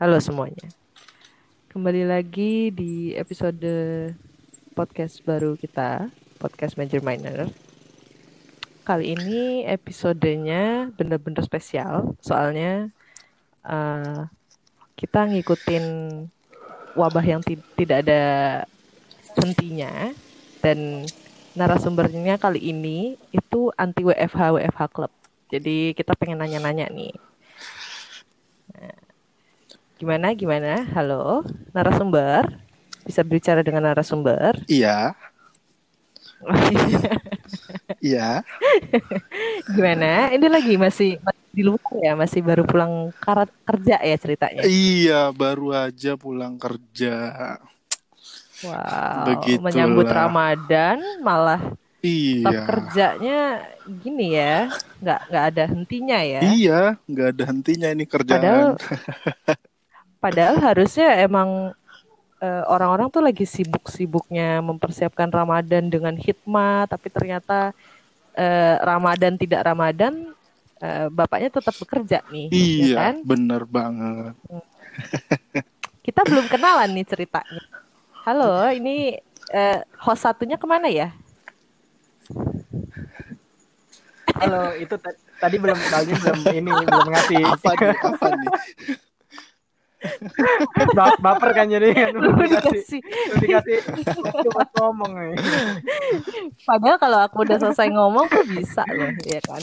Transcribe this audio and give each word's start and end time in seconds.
Halo 0.00 0.16
semuanya. 0.16 0.64
Kembali 1.68 2.08
lagi 2.08 2.72
di 2.72 3.12
episode 3.12 3.68
podcast 4.72 5.20
baru 5.28 5.60
kita, 5.60 6.08
podcast 6.40 6.80
Major 6.80 7.04
Minor. 7.04 7.52
Kali 8.80 9.12
ini 9.12 9.60
episodenya 9.68 10.88
bener-bener 10.96 11.44
spesial, 11.44 12.16
soalnya 12.24 12.88
uh, 13.60 14.24
kita 14.96 15.36
ngikutin 15.36 15.84
wabah 16.96 17.24
yang 17.36 17.44
tidak 17.76 18.00
ada 18.00 18.22
hentinya 19.36 20.16
dan 20.64 21.04
narasumbernya 21.52 22.40
kali 22.40 22.72
ini 22.72 23.20
itu 23.36 23.68
anti 23.76 24.00
WFH 24.00 24.64
WFH 24.64 24.80
Club. 24.96 25.12
Jadi 25.52 25.92
kita 25.92 26.16
pengen 26.16 26.40
nanya-nanya 26.40 26.88
nih. 26.88 27.12
Gimana 30.00 30.32
gimana? 30.32 30.88
Halo, 30.96 31.44
narasumber. 31.76 32.48
Bisa 33.04 33.20
bicara 33.20 33.60
dengan 33.60 33.84
narasumber? 33.84 34.56
Iya. 34.64 35.12
Iya. 38.00 38.40
gimana? 39.76 40.32
Ini 40.32 40.46
lagi 40.48 40.80
masih, 40.80 41.20
masih 41.20 41.46
di 41.52 41.60
luar 41.68 41.92
ya, 42.00 42.16
masih 42.16 42.40
baru 42.40 42.64
pulang 42.64 43.12
karat 43.20 43.52
kerja 43.68 44.00
ya 44.00 44.16
ceritanya. 44.16 44.64
Iya, 44.64 45.36
baru 45.36 45.76
aja 45.76 46.16
pulang 46.16 46.56
kerja. 46.56 47.18
Wow, 48.64 49.28
Begitulah. 49.28 49.64
menyambut 49.68 50.08
Ramadan 50.08 50.96
malah 51.20 51.60
Iya. 52.00 52.48
Tetap 52.48 52.62
kerjanya 52.64 53.40
gini 54.00 54.32
ya, 54.32 54.72
nggak 55.04 55.20
nggak 55.28 55.44
ada 55.52 55.64
hentinya 55.68 56.18
ya. 56.24 56.40
Iya, 56.40 56.80
nggak 57.04 57.28
ada 57.36 57.44
hentinya 57.52 57.88
ini 57.92 58.04
kerjaan. 58.08 58.40
Padahal, 58.40 58.70
padahal 60.20 60.60
harusnya 60.60 61.16
emang 61.24 61.72
uh, 62.44 62.64
orang-orang 62.68 63.08
tuh 63.08 63.24
lagi 63.24 63.48
sibuk-sibuknya 63.48 64.60
mempersiapkan 64.60 65.32
Ramadan 65.32 65.88
dengan 65.88 66.12
hikmah, 66.14 66.86
tapi 66.86 67.08
ternyata 67.08 67.72
uh, 68.36 68.74
Ramadan 68.84 69.40
tidak 69.40 69.64
Ramadan, 69.64 70.36
uh, 70.84 71.08
bapaknya 71.08 71.48
tetap 71.48 71.74
bekerja 71.80 72.20
nih. 72.28 72.48
Ya 72.52 72.56
iya, 72.56 72.84
ya 72.84 72.96
kan? 73.00 73.14
bener 73.24 73.62
banget. 73.64 74.34
Hmm. 74.46 74.64
Kita 76.04 76.20
belum 76.28 76.46
kenalan 76.52 76.90
nih 76.92 77.06
ceritanya. 77.08 77.64
Halo, 78.20 78.68
ini 78.72 79.16
uh, 79.56 79.80
host 80.04 80.28
satunya 80.28 80.60
ke 80.60 80.66
mana 80.68 80.92
ya? 80.92 81.12
Halo, 84.40 84.72
itu 84.76 84.94
tadi 85.40 85.56
belum 85.56 85.76
Baldi 85.88 86.12
belum 86.16 86.40
ini 86.52 86.70
belum 86.72 87.08
ngasih. 87.08 87.42
Apa 87.44 87.70
nih? 87.76 87.96
Apa 87.96 88.26
nih? 88.36 88.48
Baper 91.20 91.50
kan 91.52 91.66
jadi 91.68 91.92
kan 91.92 92.10
belum 92.16 92.36
dikasih 92.40 93.00
dikasih 93.44 93.76
buat 94.48 94.68
ngomong 94.80 95.12
nih. 95.12 95.34
Padahal 96.64 96.96
kalau 96.96 97.18
aku 97.24 97.44
udah 97.44 97.58
selesai 97.60 97.88
ngomong 97.92 98.26
tuh 98.28 98.44
bisa 98.48 98.84
loh, 98.88 99.12
ya 99.24 99.40
kan? 99.44 99.62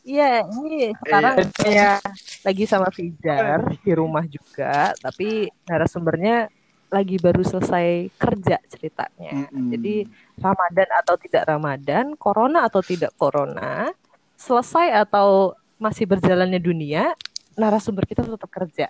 Iya, 0.00 0.48
ini 0.48 0.96
sekarang 0.96 1.34
ya 1.64 2.00
lagi 2.40 2.64
sama 2.64 2.88
Fijar 2.88 3.68
di 3.84 3.92
rumah 3.92 4.24
juga, 4.24 4.96
tapi 4.96 5.52
narasumbernya 5.68 6.48
lagi 6.90 7.16
baru 7.22 7.44
selesai 7.46 8.10
kerja 8.18 8.58
ceritanya. 8.66 9.32
Mm 9.32 9.46
-hmm. 9.46 9.68
Jadi 9.76 9.96
Ramadan 10.40 10.90
atau 11.04 11.14
tidak 11.20 11.42
Ramadan, 11.46 12.04
corona 12.18 12.66
atau 12.66 12.82
tidak 12.82 13.14
corona, 13.14 13.92
selesai 14.34 15.04
atau 15.06 15.54
masih 15.76 16.08
berjalannya 16.08 16.58
dunia, 16.58 17.14
narasumber 17.54 18.04
kita 18.08 18.26
tetap 18.26 18.50
kerja. 18.50 18.88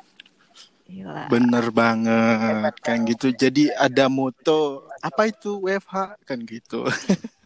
Gila. 0.91 1.30
Bener 1.30 1.64
banget 1.70 2.74
kan 2.83 3.06
gitu. 3.06 3.30
Jadi 3.30 3.70
ada 3.78 4.10
moto 4.10 4.91
apa 4.98 5.30
itu 5.30 5.62
WFH 5.62 6.27
kan 6.27 6.38
gitu. 6.42 6.83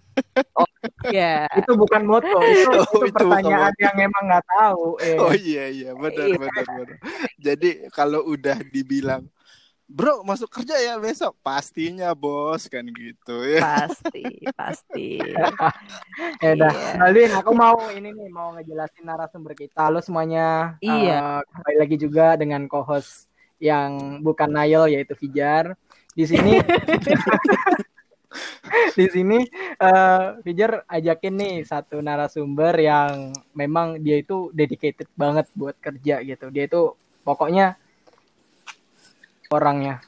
Oh 0.54 0.62
iya. 1.10 1.50
Yeah. 1.50 1.58
itu 1.58 1.74
bukan 1.74 2.06
moto, 2.06 2.38
itu, 2.46 2.70
oh, 2.70 3.02
itu, 3.02 3.10
itu 3.10 3.18
pertanyaan 3.18 3.74
yang 3.82 3.98
emang 3.98 4.24
nggak 4.30 4.46
tahu. 4.46 4.94
Eh. 5.02 5.18
Oh 5.18 5.34
iya 5.34 5.66
iya 5.66 5.90
benar 5.90 6.26
iya. 6.30 6.38
benar 6.38 6.64
benar. 6.70 6.98
Jadi 7.42 7.70
kalau 7.90 8.22
udah 8.22 8.62
dibilang 8.62 9.26
bro 9.84 10.24
masuk 10.24 10.48
kerja 10.48 10.80
ya 10.80 10.96
besok 10.96 11.36
pastinya 11.44 12.16
bos 12.16 12.72
kan 12.72 12.88
gitu 12.88 13.44
ya 13.44 13.60
pasti 13.60 14.24
pasti 14.56 15.20
ya 16.42 16.48
udah 16.56 16.72
iya. 17.12 17.36
aku 17.36 17.52
mau 17.52 17.76
ini 17.92 18.16
nih 18.16 18.28
mau 18.32 18.56
ngejelasin 18.56 19.04
narasumber 19.04 19.52
kita 19.52 19.92
lo 19.92 20.00
semuanya 20.00 20.80
iya 20.80 21.20
uh, 21.20 21.40
kembali 21.44 21.76
lagi 21.84 21.96
juga 22.00 22.32
dengan 22.40 22.64
co-host 22.64 23.28
yang 23.58 24.20
bukan 24.22 24.50
Nail 24.50 24.90
yaitu 24.90 25.14
Fijar. 25.18 25.74
Di 26.14 26.24
sini 26.26 26.62
di 28.98 29.06
sini 29.10 29.38
uh, 29.82 30.38
Fijar 30.42 30.86
ajakin 30.86 31.34
nih 31.34 31.54
satu 31.66 31.98
narasumber 31.98 32.74
yang 32.78 33.34
memang 33.54 33.98
dia 34.02 34.18
itu 34.22 34.50
dedicated 34.54 35.10
banget 35.18 35.50
buat 35.58 35.74
kerja 35.78 36.22
gitu. 36.22 36.50
Dia 36.54 36.64
itu 36.70 36.94
pokoknya 37.26 37.78
orangnya 39.50 40.02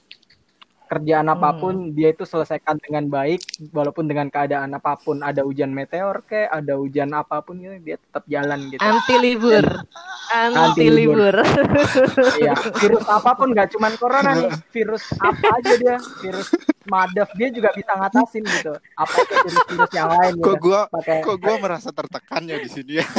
kerjaan 0.86 1.26
apa 1.26 1.58
pun 1.58 1.90
hmm. 1.90 1.92
dia 1.92 2.14
itu 2.14 2.22
selesaikan 2.22 2.78
dengan 2.78 3.10
baik 3.10 3.42
walaupun 3.74 4.06
dengan 4.06 4.30
keadaan 4.30 4.70
apa 4.78 4.94
pun 4.98 5.18
ada 5.20 5.42
hujan 5.42 5.74
meteor 5.74 6.22
ke 6.22 6.46
ada 6.46 6.78
hujan 6.78 7.10
apa 7.10 7.42
pun 7.42 7.58
ya 7.58 7.74
dia 7.82 7.98
tetap 7.98 8.22
jalan 8.30 8.70
gitu. 8.70 8.80
Anti 8.80 9.16
libur. 9.18 9.66
Anti 10.30 10.86
libur. 10.86 11.34
Iya 12.38 12.54
virus 12.78 13.06
apa 13.10 13.30
pun 13.34 13.50
nggak 13.50 13.68
cuman 13.74 13.92
corona 13.98 14.32
nih 14.38 14.52
virus 14.70 15.04
apa 15.18 15.46
aja 15.58 15.72
dia 15.78 15.96
virus 16.22 16.48
madaf 16.86 17.28
dia 17.34 17.48
juga 17.52 17.70
bisa 17.74 17.92
ngatasin 17.94 18.44
gitu 18.44 18.72
apa 18.74 19.14
itu 19.22 19.34
virus-virus 19.44 19.92
yang 19.92 20.10
lain 20.10 20.34
kok 20.38 20.56
gitu. 20.56 20.64
gua 20.64 20.80
Pake... 20.90 21.22
kok 21.22 21.38
gua 21.38 21.54
merasa 21.60 21.88
tertekan 21.92 22.42
ya 22.48 22.58
di 22.58 22.70
sini 22.70 22.92
ya 23.02 23.06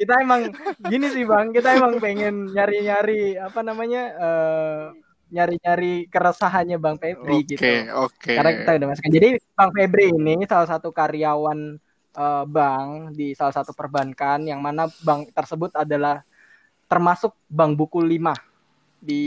kita 0.00 0.14
emang 0.22 0.50
gini 0.86 1.06
sih 1.12 1.24
bang 1.26 1.52
kita 1.52 1.76
emang 1.76 1.98
pengen 1.98 2.48
nyari-nyari 2.50 3.36
apa 3.38 3.60
namanya 3.60 4.02
uh, 4.16 4.84
nyari-nyari 5.30 6.10
keresahannya 6.10 6.78
Bang 6.82 6.98
Febri 6.98 7.46
okay, 7.46 7.46
gitu. 7.46 7.62
Oke, 7.62 7.86
okay. 8.02 8.34
Karena 8.34 8.50
kita 8.50 8.70
udah 8.82 8.88
masukkan. 8.90 9.12
Jadi 9.14 9.28
Bang 9.54 9.70
Febri 9.70 10.10
ini 10.10 10.42
salah 10.42 10.66
satu 10.66 10.90
karyawan 10.90 11.78
uh, 12.18 12.44
bank 12.46 13.14
di 13.14 13.30
salah 13.38 13.54
satu 13.54 13.70
perbankan 13.70 14.42
yang 14.42 14.58
mana 14.58 14.90
bank 15.06 15.30
tersebut 15.30 15.70
adalah 15.78 16.26
termasuk 16.90 17.30
bank 17.46 17.78
buku 17.78 18.02
5 18.02 18.34
di 18.98 19.24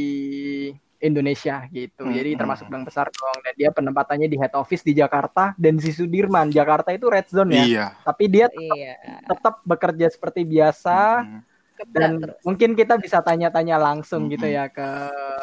Indonesia 1.03 1.67
gitu. 1.67 2.07
Hmm. 2.07 2.15
Jadi 2.15 2.39
termasuk 2.39 2.71
bank 2.71 2.87
besar 2.87 3.11
dong 3.11 3.37
dan 3.43 3.53
dia 3.59 3.69
penempatannya 3.75 4.31
di 4.31 4.39
head 4.39 4.55
office 4.55 4.81
di 4.87 4.95
Jakarta 4.95 5.51
dan 5.59 5.75
di 5.75 5.91
Sudirman. 5.91 6.47
Jakarta 6.47 6.95
itu 6.95 7.11
red 7.11 7.27
zone 7.27 7.59
ya. 7.59 7.63
Iya. 7.67 7.85
Tapi 8.07 8.23
dia 8.31 8.47
tetap, 8.47 8.77
iya. 8.79 8.95
tetap 9.27 9.55
bekerja 9.67 10.07
seperti 10.07 10.47
biasa. 10.47 10.99
Hmm. 11.27 11.41
Dan 11.83 12.23
terus. 12.23 12.39
mungkin 12.47 12.79
kita 12.79 12.95
bisa 12.95 13.19
tanya-tanya 13.19 13.75
langsung 13.75 14.31
hmm. 14.31 14.31
gitu 14.39 14.47
ya 14.47 14.71
ke 14.71 14.87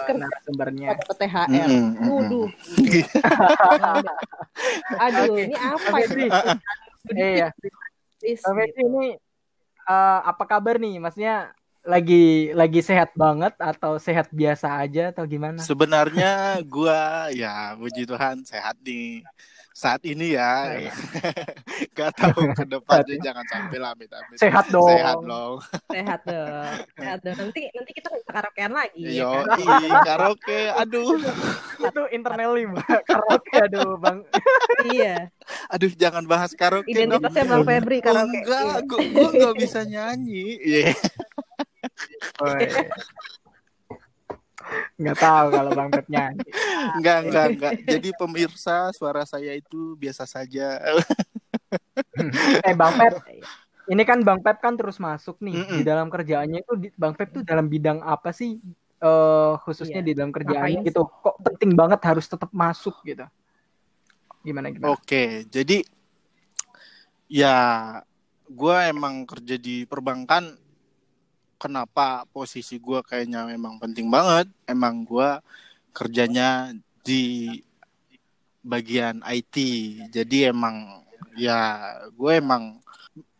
narasumbernya. 0.08 0.96
Ke 0.96 1.14
THR. 1.20 1.68
Hmm. 1.68 2.00
Waduh. 2.08 2.48
Aduh, 5.04 5.36
ini 5.36 5.56
apa 5.60 5.96
ini? 6.08 6.26
Iya. 7.12 7.48
Tapi 8.20 8.64
ini 8.80 9.20
uh, 9.84 10.20
apa 10.24 10.44
kabar 10.48 10.80
nih? 10.80 10.96
Maksudnya 10.96 11.52
lagi 11.90 12.54
lagi 12.54 12.80
sehat 12.86 13.10
banget 13.18 13.58
atau 13.58 13.98
sehat 13.98 14.30
biasa 14.30 14.78
aja 14.78 15.10
atau 15.10 15.26
gimana? 15.26 15.58
Sebenarnya 15.58 16.62
gua 16.62 17.26
ya 17.34 17.74
puji 17.74 18.06
Tuhan 18.06 18.46
sehat 18.46 18.78
nih 18.86 19.26
saat 19.80 20.02
ini 20.04 20.36
ya. 20.36 20.52
Oh, 20.52 20.76
iya. 20.76 20.92
Gak 21.96 22.10
tahu 22.20 22.52
ke 22.52 22.64
depannya 22.68 23.16
jangan 23.22 23.44
sampai 23.48 23.78
lah 23.80 23.90
amit 23.96 24.10
amit. 24.12 24.36
Sehat 24.36 24.66
dong. 24.68 24.92
Sehat 24.92 25.16
dong. 25.24 25.54
Sehat 25.88 26.20
dong. 26.28 26.74
Sehat 27.00 27.18
dong. 27.24 27.36
Nanti 27.38 27.60
nanti 27.72 27.92
kita 27.96 28.08
bisa 28.12 28.30
karaokean 28.30 28.72
lagi. 28.76 29.02
Yo, 29.16 29.30
ya 29.32 29.42
kan? 29.48 29.58
karaoke. 30.04 30.60
Aduh. 30.76 31.16
Itu 31.80 32.02
internally 32.12 32.68
Mbak. 32.68 33.00
Karaoke 33.08 33.54
aduh, 33.56 33.90
Bang. 33.96 34.18
iya. 34.92 35.32
Aduh, 35.72 35.90
jangan 35.96 36.28
bahas 36.28 36.52
karaoke. 36.52 36.92
Identitasnya 36.92 37.44
Bang 37.48 37.64
Febri 37.64 37.98
karaoke. 38.04 38.38
Enggak, 38.44 38.84
gue 38.84 39.00
gue 39.16 39.28
gak 39.38 39.56
bisa 39.56 39.80
nyanyi. 39.88 40.60
Iya. 40.60 40.92
Yeah. 40.92 40.94
Nggak 45.00 45.18
tahu 45.18 45.46
kalau 45.50 45.70
Bang 45.72 45.90
Pep 45.90 46.06
nyanyi. 46.06 46.48
Enggak, 47.00 47.18
enggak, 47.26 47.46
enggak. 47.56 47.72
Jadi 47.88 48.08
pemirsa, 48.14 48.92
suara 48.92 49.24
saya 49.24 49.56
itu 49.56 49.96
biasa 49.96 50.28
saja. 50.28 50.78
eh, 52.68 52.74
Bang 52.76 52.94
Pep, 53.00 53.14
ini 53.90 54.02
kan 54.04 54.20
Bang 54.22 54.40
Pep 54.44 54.60
kan 54.60 54.76
terus 54.76 55.00
masuk 55.00 55.40
nih 55.40 55.56
mm 55.56 55.64
-mm. 55.66 55.76
di 55.80 55.82
dalam 55.82 56.06
kerjaannya 56.12 56.58
itu 56.62 56.72
Bang 56.94 57.16
Pep 57.16 57.32
tuh 57.34 57.42
dalam 57.42 57.66
bidang 57.66 58.04
apa 58.04 58.30
sih 58.30 58.60
uh, 59.02 59.56
khususnya 59.64 60.04
iya. 60.04 60.06
di 60.06 60.12
dalam 60.14 60.30
kerjaannya 60.30 60.84
gitu. 60.86 61.08
Kok 61.08 61.36
penting 61.42 61.72
banget 61.74 62.00
harus 62.06 62.28
tetap 62.28 62.52
masuk 62.52 62.94
gitu. 63.02 63.24
Gimana 64.44 64.72
gimana? 64.72 64.96
Oke, 64.96 65.44
jadi 65.48 65.84
ya 67.30 67.56
gue 68.50 68.76
emang 68.90 69.22
kerja 69.26 69.54
di 69.54 69.86
perbankan 69.86 70.58
kenapa 71.60 72.24
posisi 72.32 72.80
gue 72.80 73.04
kayaknya 73.04 73.44
memang 73.44 73.76
penting 73.76 74.08
banget. 74.08 74.48
Emang 74.64 75.04
gue 75.04 75.28
kerjanya 75.92 76.72
di 77.04 77.60
bagian 78.64 79.20
IT. 79.28 79.56
Jadi 80.08 80.48
emang 80.48 81.04
ya 81.36 81.92
gue 82.16 82.32
emang 82.40 82.80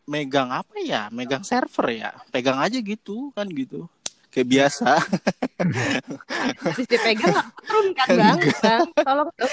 megang 0.04 0.52
apa 0.52 0.76
ya? 0.84 1.08
Megang 1.08 1.42
server 1.42 1.88
ya. 1.88 2.12
Pegang 2.28 2.60
aja 2.60 2.76
gitu 2.76 3.32
kan 3.32 3.48
gitu 3.48 3.88
kayak 4.30 4.48
biasa. 4.48 4.90
Habis 6.64 6.86
dipegang 6.88 7.34
turun 7.66 7.86
kan 7.98 8.08
bang, 8.14 8.38
bang, 8.62 8.86
tolong 9.02 9.30
dong. 9.34 9.52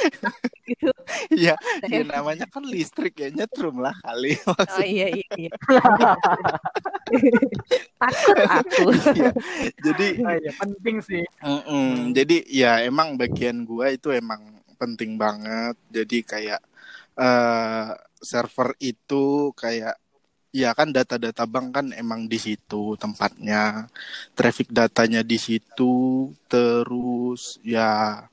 gitu. 0.64 0.92
Iya, 1.34 1.54
ya 1.90 2.00
namanya 2.14 2.46
kan 2.48 2.64
listrik 2.64 3.18
ya 3.18 3.34
nyetrum 3.34 3.82
lah 3.82 3.94
kali. 4.06 4.38
Oh 4.48 4.86
iya 4.86 5.12
iya. 5.12 5.28
iya. 5.36 5.52
Takut 8.02 8.38
aku. 8.46 8.84
Iya. 9.18 9.32
Jadi 9.82 10.08
Oh, 10.22 10.34
iya, 10.38 10.52
penting 10.56 10.98
sih. 11.02 11.24
Mm-mm. 11.42 12.14
Jadi 12.14 12.46
ya 12.50 12.82
emang 12.86 13.18
bagian 13.18 13.66
gua 13.66 13.90
itu 13.94 14.14
emang 14.14 14.62
penting 14.78 15.18
banget. 15.18 15.76
Jadi 15.90 16.18
kayak 16.24 16.62
eh 17.18 17.88
server 18.22 18.74
itu 18.82 19.54
kayak 19.58 19.98
ya 20.58 20.74
kan 20.74 20.90
data-data 20.90 21.46
bank 21.46 21.68
kan 21.70 21.86
emang 21.94 22.26
di 22.26 22.42
situ 22.42 22.98
tempatnya. 22.98 23.86
Traffic 24.34 24.74
datanya 24.74 25.22
di 25.22 25.38
situ 25.38 25.94
terus 26.50 27.62
ya 27.62 28.26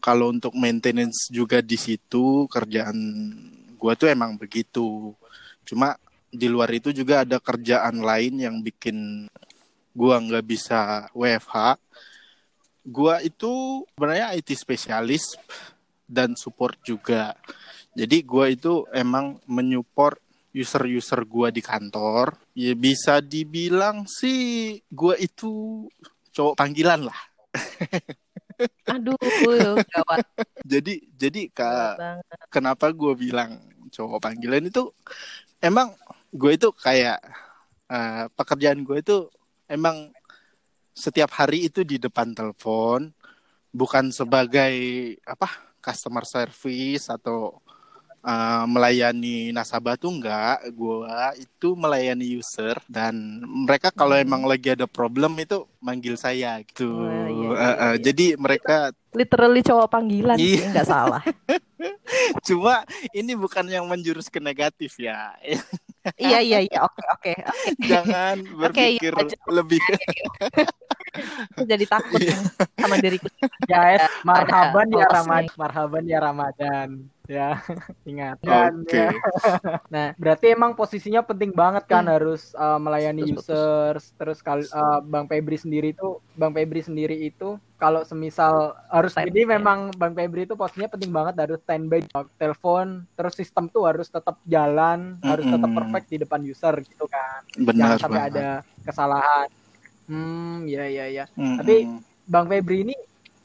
kalau 0.00 0.32
untuk 0.32 0.56
maintenance 0.56 1.28
juga 1.28 1.60
di 1.60 1.76
situ 1.76 2.48
kerjaan 2.48 2.96
gua 3.76 3.92
tuh 3.92 4.08
emang 4.08 4.40
begitu. 4.40 5.12
Cuma 5.68 6.00
di 6.32 6.48
luar 6.48 6.72
itu 6.72 6.88
juga 6.96 7.24
ada 7.28 7.36
kerjaan 7.36 8.00
lain 8.00 8.40
yang 8.40 8.56
bikin 8.64 9.28
gua 9.92 10.16
nggak 10.24 10.44
bisa 10.48 11.08
WFH 11.12 11.76
gua 12.88 13.20
itu 13.20 13.84
sebenarnya 13.92 14.32
IT 14.32 14.48
spesialis 14.56 15.36
dan 16.08 16.32
support 16.32 16.80
juga. 16.80 17.36
Jadi 17.92 18.24
gua 18.24 18.48
itu 18.48 18.88
emang 18.96 19.36
menyupport 19.44 20.16
user-user 20.58 21.22
gua 21.22 21.54
di 21.54 21.62
kantor. 21.62 22.34
Ya 22.58 22.74
bisa 22.74 23.22
dibilang 23.22 24.10
sih 24.10 24.82
gua 24.90 25.14
itu 25.14 25.86
cowok 26.34 26.58
panggilan 26.58 27.06
lah. 27.06 27.20
Aduh, 28.90 29.14
gawat 29.86 30.26
Jadi 30.66 31.06
jadi 31.14 31.46
kak 31.54 31.94
banget. 31.94 32.38
kenapa 32.50 32.90
gua 32.90 33.14
bilang 33.14 33.62
cowok 33.88 34.18
panggilan 34.18 34.66
itu 34.66 34.90
emang 35.62 35.94
gue 36.30 36.52
itu 36.54 36.68
kayak 36.76 37.18
eh, 37.88 38.26
pekerjaan 38.36 38.84
gue 38.84 39.00
itu 39.00 39.16
emang 39.66 40.12
setiap 40.92 41.30
hari 41.38 41.70
itu 41.70 41.86
di 41.86 41.96
depan 41.96 42.34
telepon 42.34 43.08
bukan 43.72 44.10
sebagai 44.10 44.74
apa 45.24 45.48
customer 45.78 46.26
service 46.26 47.08
atau 47.08 47.62
uh, 48.20 48.64
melayani 48.64 49.50
nasabah 49.50 49.94
tuh 49.94 50.10
enggak 50.10 50.58
gua 50.72 51.30
itu 51.34 51.72
melayani 51.72 52.36
user 52.36 52.78
dan 52.86 53.14
mereka 53.42 53.88
kalau 53.88 54.14
Hmm. 54.14 54.24
emang 54.24 54.42
lagi 54.42 54.72
ada 54.72 54.84
problem 54.84 55.36
itu 55.36 55.62
manggil 55.78 56.14
saya 56.14 56.58
gitu 56.62 56.88
Oh, 56.88 57.06
iya, 57.06 57.26
iya, 57.28 57.48
Uh, 57.48 57.54
uh, 57.54 57.72
iya. 57.94 58.00
jadi 58.00 58.26
mereka 58.34 58.90
Literally 59.08 59.62
cowok 59.62 59.88
panggilan 59.88 60.36
Iya. 60.36 60.68
nggak 60.70 60.86
salah. 60.86 61.22
cuma 62.46 62.82
ini 63.10 63.32
bukan 63.32 63.64
yang 63.64 63.84
menjurus 63.84 64.26
ke 64.26 64.38
negatif 64.38 64.98
ya 64.98 65.32
iya 66.20 66.40
iya 66.40 66.58
iya, 66.60 66.78
oke 66.80 67.02
oke. 67.10 67.32
oke. 67.36 67.76
jangan 67.80 68.36
iya, 68.36 68.54
berpikir 68.58 69.12
lanjut. 69.14 69.38
lebih 69.48 69.80
Aku 71.50 71.64
Jadi 71.66 71.84
takut 71.84 72.20
Iya. 72.20 72.36
sama 72.78 72.94
diriku. 72.96 73.26
Ya, 73.66 74.06
marhaban 74.22 74.86
ya. 74.88 75.06
Ramadan, 75.08 75.50
marhaban 75.56 76.04
ya 76.06 76.18
Ramadan. 76.22 76.88
Ya, 77.28 77.60
ingat. 78.08 78.40
Dan, 78.40 78.72
oke 78.82 78.96
ya. 78.96 79.12
Nah, 79.94 80.12
berarti 80.16 80.52
emang 80.52 80.72
posisinya 80.72 81.20
penting 81.20 81.52
banget 81.52 81.84
kan 81.88 82.04
Hmm. 82.04 82.12
harus 82.16 82.52
uh, 82.56 82.76
melayani 82.80 83.24
putus. 83.24 83.44
users. 83.44 84.04
Terus 84.16 84.38
kalau 84.40 84.64
uh, 84.64 85.00
Bang 85.04 85.28
Febri 85.28 85.56
sendiri 85.60 85.92
itu, 85.92 86.20
Bang 86.36 86.52
Febri 86.56 86.80
sendiri 86.80 87.16
itu 87.20 87.56
kalau 87.76 88.00
semisal 88.04 88.76
harus 88.88 89.12
Stand- 89.12 89.28
jadi 89.28 89.44
memang 89.44 89.92
Bang 89.96 90.12
Febri 90.16 90.44
itu 90.44 90.56
posisinya 90.56 90.88
penting 90.88 91.12
banget 91.12 91.34
harus 91.36 91.60
standby 91.64 92.00
telepon, 92.36 93.04
terus 93.12 93.34
sistem 93.36 93.68
tuh 93.68 93.84
harus 93.88 94.08
tetap 94.08 94.36
jalan, 94.44 95.20
harus 95.20 95.44
tetap 95.44 95.68
Mm-mm. 95.68 95.76
perfect 95.84 96.06
di 96.08 96.16
depan 96.20 96.40
user 96.42 96.74
gitu 96.84 97.04
kan. 97.06 97.40
benar 97.60 97.76
Jangan 97.76 97.96
sampai 98.00 98.20
banget. 98.24 98.32
ada 98.34 98.48
kesalahan. 98.84 99.48
Hmm, 100.08 100.64
ya 100.64 100.84
ya 100.88 101.06
ya. 101.12 101.24
Mm-mm. 101.36 101.56
Tapi 101.60 101.76
Bang 102.24 102.48
Febri 102.48 102.84
ini 102.84 102.96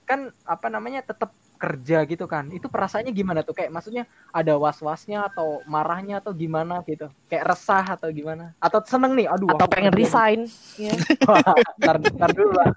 kan 0.04 0.28
apa 0.44 0.68
namanya 0.68 1.04
tetap 1.04 1.32
kerja 1.63 2.04
gitu 2.04 2.27
kan. 2.27 2.51
Itu 2.51 2.68
perasaannya 2.68 3.15
gimana 3.15 3.39
tuh? 3.39 3.56
Kayak 3.56 3.71
maksudnya 3.71 4.04
ada 4.36 4.60
was-wasnya 4.60 5.31
atau 5.31 5.63
marahnya 5.63 6.19
atau 6.19 6.36
gimana 6.36 6.83
gitu. 6.83 7.07
Kayak 7.31 7.56
resah 7.56 7.95
atau 7.95 8.12
gimana? 8.12 8.51
Atau 8.60 8.83
seneng 8.83 9.15
nih? 9.15 9.31
Aduh. 9.31 9.56
Atau 9.56 9.71
pengen 9.71 9.95
resign. 9.95 10.44
Iya. 10.75 10.92
ntar, 11.80 12.04
ntar 12.04 12.30
dulu 12.36 12.51
lah. 12.51 12.68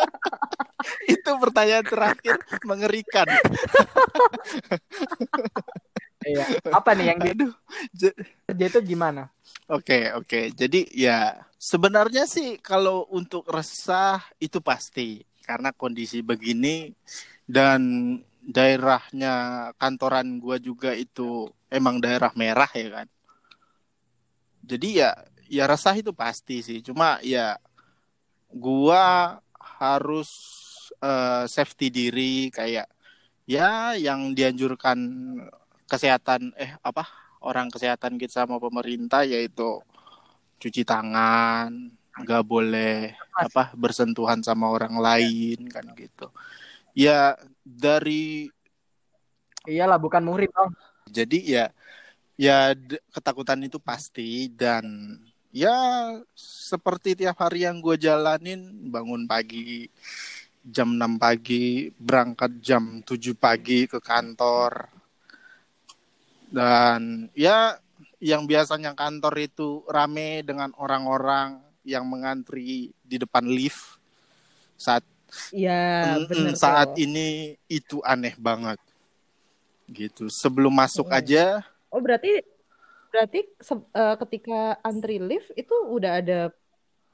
itu 1.14 1.30
pertanyaan 1.42 1.82
terakhir 1.82 2.38
mengerikan. 2.62 3.26
Iya. 6.20 6.44
Apa 6.68 6.92
nih 6.92 7.16
yang 7.16 7.18
dia 7.24 7.32
Aduh. 7.32 7.52
Ja- 7.96 8.18
kerja 8.44 8.64
itu 8.76 8.92
gimana? 8.92 9.32
Oke, 9.72 10.12
oke. 10.12 10.52
Jadi 10.52 10.84
ya 10.92 11.32
sebenarnya 11.56 12.28
sih 12.28 12.60
kalau 12.60 13.08
untuk 13.08 13.48
resah 13.48 14.20
itu 14.36 14.60
pasti 14.60 15.24
karena 15.48 15.72
kondisi 15.72 16.20
begini 16.20 16.92
dan 17.50 17.82
daerahnya 18.46 19.34
kantoran 19.74 20.38
gua 20.38 20.56
juga 20.62 20.94
itu 20.94 21.50
emang 21.66 21.98
daerah 21.98 22.30
merah 22.38 22.70
ya 22.70 22.88
kan. 23.02 23.08
Jadi 24.62 24.88
ya 25.02 25.10
ya 25.50 25.64
resah 25.66 25.94
itu 25.98 26.14
pasti 26.14 26.62
sih. 26.62 26.78
Cuma 26.86 27.18
ya 27.26 27.58
gua 28.54 29.36
harus 29.82 30.30
eh, 31.02 31.44
safety 31.50 31.86
diri 31.90 32.34
kayak 32.54 32.86
ya 33.50 33.98
yang 33.98 34.30
dianjurkan 34.38 34.98
kesehatan 35.90 36.54
eh 36.54 36.78
apa 36.86 37.02
orang 37.42 37.66
kesehatan 37.72 38.14
kita 38.20 38.46
sama 38.46 38.62
pemerintah 38.62 39.26
yaitu 39.26 39.82
cuci 40.62 40.86
tangan 40.86 41.72
nggak 42.20 42.44
boleh 42.46 43.16
apa 43.32 43.72
bersentuhan 43.74 44.44
sama 44.44 44.68
orang 44.70 44.94
lain 45.00 45.66
kan 45.72 45.82
gitu 45.96 46.28
ya 46.94 47.36
dari 47.62 48.50
Iyalah 49.68 50.00
bukan 50.00 50.24
murid 50.24 50.48
dong. 50.56 50.72
jadi 51.10 51.38
ya 51.44 51.66
ya 52.40 52.72
ketakutan 53.12 53.60
itu 53.60 53.76
pasti 53.76 54.48
dan 54.48 55.16
ya 55.52 55.74
seperti 56.32 57.12
tiap 57.12 57.36
hari 57.42 57.68
yang 57.68 57.82
gue 57.84 58.00
jalanin 58.00 58.88
bangun 58.88 59.28
pagi 59.28 59.90
jam 60.64 60.96
6 60.96 61.20
pagi 61.20 61.92
berangkat 61.96 62.60
jam 62.64 63.04
7 63.04 63.36
pagi 63.36 63.84
ke 63.84 64.00
kantor 64.00 64.88
dan 66.48 67.28
ya 67.36 67.76
yang 68.20 68.44
biasanya 68.44 68.92
kantor 68.92 69.34
itu 69.40 69.84
rame 69.88 70.44
dengan 70.44 70.72
orang-orang 70.76 71.60
yang 71.84 72.04
mengantri 72.04 72.92
di 73.00 73.16
depan 73.16 73.48
lift 73.48 73.96
saat 74.76 75.04
Iya, 75.50 75.80
Mm, 76.00 76.24
benar. 76.26 76.54
saat 76.54 76.88
kok. 76.90 76.98
ini 76.98 77.26
itu 77.66 78.00
aneh 78.00 78.32
banget 78.34 78.78
gitu 79.86 80.26
sebelum 80.26 80.70
masuk 80.70 81.06
Mm. 81.06 81.16
aja 81.16 81.44
Oh, 81.90 81.98
berarti 81.98 82.40
berarti 83.10 83.42
se- 83.58 83.90
eh, 83.90 84.16
ketika 84.16 84.78
antri 84.80 85.18
lift 85.18 85.50
itu 85.52 85.74
udah 85.74 86.22
ada 86.22 86.40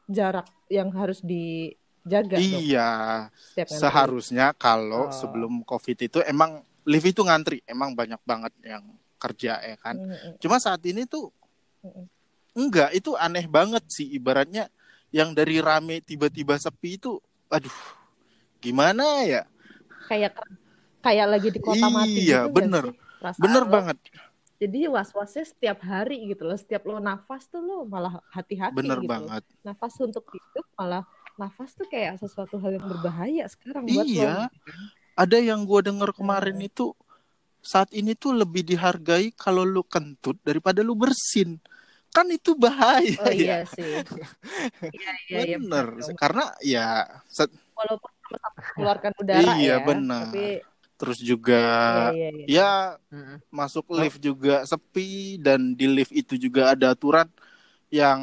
jarak 0.07 0.45
yang 0.69 0.93
harus 0.93 1.19
dijaga 1.19 2.37
iya 2.37 2.89
ngantri. 3.57 3.73
seharusnya 3.73 4.53
kalau 4.53 5.09
Oh. 5.09 5.11
sebelum 5.11 5.65
covid 5.65 5.97
itu 5.99 6.21
emang 6.23 6.61
lift 6.85 7.09
itu 7.09 7.25
ngantri 7.25 7.65
emang 7.65 7.91
banyak 7.91 8.21
banget 8.23 8.53
yang 8.63 8.85
kerja 9.17 9.57
ya 9.59 9.77
kan 9.77 9.97
Mm-mm. 9.97 10.37
cuma 10.37 10.61
saat 10.61 10.85
ini 10.85 11.03
tuh 11.03 11.33
Mm-mm. 11.81 12.05
enggak 12.55 12.93
itu 12.93 13.17
aneh 13.17 13.49
banget 13.49 13.83
sih 13.89 14.07
ibaratnya 14.13 14.69
yang 15.09 15.33
dari 15.33 15.59
rame 15.59 15.99
tiba-tiba 15.99 16.55
sepi 16.55 17.01
itu 17.01 17.17
aduh 17.49 17.73
gimana 18.59 19.23
ya 19.25 19.43
Kayak 20.07 20.39
kayak 21.03 21.27
lagi 21.27 21.49
di 21.51 21.61
kota 21.61 21.87
mati 21.89 22.21
Iya, 22.27 22.47
gitu 22.47 22.55
bener. 22.55 22.85
bener 23.39 23.63
lo? 23.63 23.71
banget 23.71 23.99
Jadi 24.57 24.89
was-wasnya 24.89 25.45
setiap 25.45 25.85
hari 25.85 26.33
gitu 26.33 26.49
loh. 26.49 26.57
Setiap 26.57 26.89
lo 26.89 26.97
nafas 26.97 27.45
tuh 27.45 27.61
lo 27.61 27.85
malah 27.85 28.17
hati-hati 28.33 28.73
bener 28.73 29.05
gitu. 29.05 29.11
banget 29.11 29.43
Nafas 29.61 29.95
untuk 30.01 30.25
hidup 30.33 30.65
malah 30.75 31.05
nafas 31.37 31.77
tuh 31.77 31.85
kayak 31.85 32.17
sesuatu 32.17 32.57
hal 32.57 32.81
yang 32.81 32.87
berbahaya 32.89 33.45
sekarang 33.47 33.85
buat 33.85 34.01
lo. 34.01 34.09
iya 34.09 34.49
ada 35.13 35.37
yang 35.37 35.65
gue 35.69 35.81
denger 35.85 36.17
kemarin 36.17 36.57
Hmm. 36.57 36.69
itu 36.69 36.87
saat 37.61 37.91
ini 37.93 38.15
tuh 38.15 38.33
lebih 38.33 38.65
dihargai 38.65 39.35
kalau 39.37 39.67
lu 39.67 39.85
kentut 39.85 40.39
daripada 40.41 40.81
lu 40.81 40.97
bersin 40.97 41.61
kan 42.17 42.27
itu 42.33 42.57
bahaya 42.57 43.21
Oh 43.21 43.29
iya 43.29 43.61
ya 43.61 43.69
sih. 43.69 43.93
Iya 44.89 45.13
iya 45.29 45.39
iya. 45.45 45.57
bener 45.61 45.87
benar 45.93 46.09
dong. 46.09 46.17
karena 46.17 46.45
ya 46.65 46.87
set- 47.29 47.53
Walaupun 47.77 48.09
sama-sama 48.25 48.59
mengeluarkan 48.73 49.13
udara 49.21 49.41
Iya, 49.55 49.55
ya. 49.61 49.77
benar. 49.85 50.27
Tapi 50.33 50.47
terus 50.97 51.19
juga 51.21 51.61
iya 52.17 52.29
iya 52.33 52.41
iya. 52.41 52.47
ya 52.49 52.71
Mm-mm. 53.13 53.37
masuk 53.53 53.85
lift 53.93 54.17
juga 54.17 54.65
sepi 54.65 55.37
dan 55.37 55.77
di 55.77 55.85
lift 55.85 56.09
itu 56.11 56.41
juga 56.41 56.73
ada 56.73 56.97
aturan 56.97 57.29
yang 57.93 58.21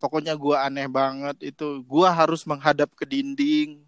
pokoknya 0.00 0.32
gua 0.34 0.64
aneh 0.64 0.88
banget 0.88 1.36
itu 1.52 1.84
gua 1.84 2.08
harus 2.10 2.48
menghadap 2.48 2.88
ke 2.96 3.04
dinding 3.04 3.84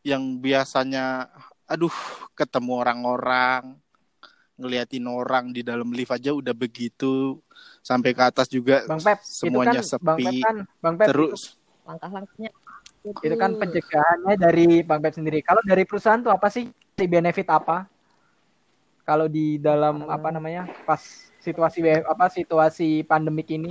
yang 0.00 0.40
biasanya 0.40 1.28
aduh 1.68 1.92
ketemu 2.32 2.72
orang-orang 2.80 3.76
ngeliatin 4.56 5.04
orang 5.04 5.52
di 5.52 5.60
dalam 5.60 5.92
lift 5.92 6.16
aja 6.16 6.32
udah 6.32 6.56
begitu 6.56 7.36
sampai 7.86 8.10
ke 8.10 8.22
atas 8.26 8.50
juga 8.50 8.82
Bang 8.90 8.98
Pep, 8.98 9.22
semuanya 9.22 9.78
itu 9.78 9.94
kan 9.94 10.02
Bang 10.02 10.18
Pep 10.18 10.26
sepi 10.26 10.42
kan, 10.42 10.56
Bang 10.82 10.94
Pep 10.98 11.06
terus 11.06 11.42
Langkah-langkahnya 11.86 12.50
itu 13.06 13.36
kan 13.38 13.54
pencegahannya 13.54 14.34
dari 14.34 14.82
Bang 14.82 14.98
Pep 14.98 15.14
sendiri. 15.14 15.38
Kalau 15.46 15.62
dari 15.62 15.86
perusahaan 15.86 16.18
tuh 16.18 16.34
apa 16.34 16.50
sih? 16.50 16.66
Si 16.98 17.04
benefit 17.06 17.46
apa? 17.46 17.86
Kalau 19.06 19.30
di 19.30 19.62
dalam 19.62 20.02
apa 20.10 20.34
namanya? 20.34 20.66
Pas 20.82 20.98
situasi 21.38 21.86
apa 22.02 22.26
situasi 22.26 23.06
pandemik 23.06 23.46
ini 23.54 23.70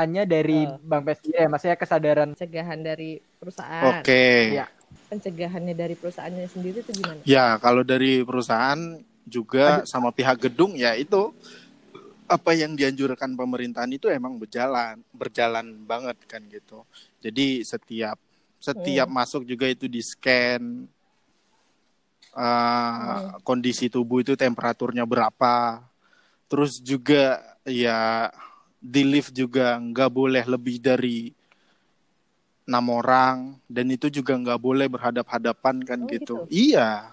hanya 0.00 0.24
dari 0.24 0.64
Eh. 0.64 0.80
Bang 0.80 1.04
Pep 1.04 1.20
sendiri 1.20 1.44
ya, 1.44 1.48
maksudnya 1.52 1.76
kesadaran 1.76 2.32
pencegahan 2.32 2.80
dari 2.80 3.20
perusahaan. 3.36 4.00
oke 4.00 4.24
Iya. 4.56 4.66
Pencegahannya 5.12 5.74
dari 5.76 5.94
perusahaannya 6.00 6.48
sendiri 6.48 6.80
itu 6.80 6.96
gimana? 6.96 7.20
Ya, 7.28 7.60
kalau 7.60 7.84
dari 7.84 8.24
perusahaan 8.24 9.04
juga 9.28 9.84
sama 9.84 10.08
pihak 10.08 10.48
gedung 10.48 10.72
ya 10.80 10.96
itu 10.96 11.36
apa 12.24 12.56
yang 12.56 12.72
dianjurkan 12.72 13.36
pemerintahan 13.36 13.90
itu 13.92 14.08
emang 14.08 14.40
berjalan, 14.40 15.00
berjalan 15.12 15.84
banget 15.84 16.16
kan 16.24 16.40
gitu. 16.48 16.82
Jadi 17.20 17.60
setiap 17.64 18.16
setiap 18.56 19.04
masuk 19.12 19.44
juga 19.44 19.68
itu 19.68 19.84
di 19.84 20.00
scan 20.00 20.88
uh, 22.32 23.36
kondisi 23.44 23.92
tubuh 23.92 24.24
itu 24.24 24.32
temperaturnya 24.34 25.04
berapa. 25.04 25.84
Terus 26.48 26.80
juga 26.80 27.44
ya 27.68 28.32
di 28.80 29.02
lift 29.04 29.32
juga 29.32 29.76
nggak 29.76 30.10
boleh 30.12 30.44
lebih 30.48 30.80
dari 30.80 31.32
enam 32.64 32.84
orang 32.88 33.60
dan 33.68 33.92
itu 33.92 34.08
juga 34.08 34.32
nggak 34.40 34.60
boleh 34.60 34.88
berhadap-hadapan 34.88 35.76
kan 35.84 35.98
Oh, 36.00 36.08
gitu. 36.08 36.24
gitu? 36.24 36.36
Iya. 36.48 37.12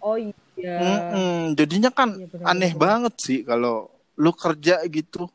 Oh 0.00 0.16
iya. 0.16 0.41
Mm-mm, 0.62 1.58
jadinya 1.58 1.90
kan 1.90 2.14
benar, 2.14 2.46
aneh 2.46 2.72
benar. 2.72 2.82
banget 2.84 3.14
sih 3.18 3.38
kalau 3.42 3.90
lu 4.14 4.30
kerja 4.30 4.78
gitu. 4.86 5.26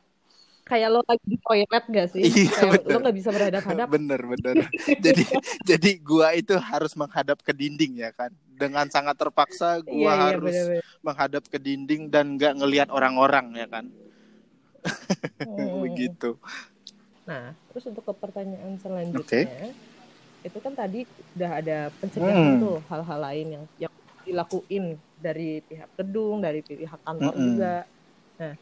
Kayak 0.63 0.89
lo 0.91 0.99
lagi 1.07 1.23
di 1.23 1.37
toilet 1.39 1.83
gak 1.87 2.07
sih? 2.11 2.23
Iya, 2.27 2.51
Kayak 2.51 2.71
bener. 2.83 2.91
lo 2.91 2.97
gak 3.07 3.15
bisa 3.15 3.29
berhadap-hadap. 3.31 3.87
Bener 3.87 4.21
bener. 4.21 4.55
jadi 4.99 5.23
jadi 5.75 5.89
gua 6.03 6.27
itu 6.35 6.53
harus 6.59 6.91
menghadap 6.91 7.39
ke 7.39 7.55
dinding 7.55 8.03
ya 8.03 8.11
kan. 8.11 8.31
Dengan 8.57 8.89
sangat 8.89 9.15
terpaksa 9.15 9.79
gua 9.79 9.93
Iya, 9.95 10.11
iya, 10.11 10.15
harus 10.27 10.43
bener-bener. 10.51 10.83
menghadap 10.99 11.43
ke 11.47 11.57
dinding 11.57 12.01
dan 12.11 12.35
nggak 12.35 12.53
ngelihat 12.59 12.89
orang-orang 12.91 13.55
ya 13.55 13.67
kan. 13.67 13.85
Hmm. 15.37 15.83
Begitu. 15.83 16.35
Nah, 17.23 17.51
terus 17.71 17.83
untuk 17.87 18.03
ke 18.03 18.13
pertanyaan 18.15 18.75
selanjutnya, 18.79 19.71
itu 20.43 20.57
kan 20.59 20.73
tadi 20.75 21.03
udah 21.35 21.51
ada 21.59 21.77
Hmm. 21.87 21.97
pencegahan 21.99 22.53
tuh 22.59 22.77
hal-hal 22.87 23.19
lain 23.19 23.47
yang 23.51 23.63
yang 23.79 23.93
dilakuin 24.23 24.85
dari 25.17 25.59
pihak 25.65 25.89
gedung, 25.97 26.39
dari 26.45 26.61
pihak 26.61 27.01
kantor 27.03 27.33
Mm-mm. 27.33 27.49
juga. 27.57 27.73
Nah, 28.37 28.53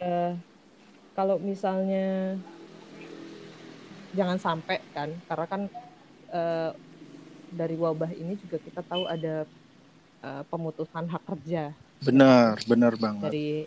eh, 0.00 0.32
kalau 1.16 1.36
misalnya 1.40 2.36
jangan 4.12 4.38
sampai 4.40 4.78
kan, 4.92 5.10
karena 5.28 5.46
kan 5.48 5.62
eh, 6.32 6.70
dari 7.48 7.76
wabah 7.78 8.12
ini 8.12 8.36
juga 8.36 8.60
kita 8.60 8.82
tahu 8.84 9.08
ada 9.08 9.44
eh, 10.24 10.42
pemutusan 10.50 11.06
hak 11.08 11.22
kerja 11.24 11.72
Bener 12.04 12.54
bener 12.68 12.92
banget. 13.00 13.32
dari 13.32 13.66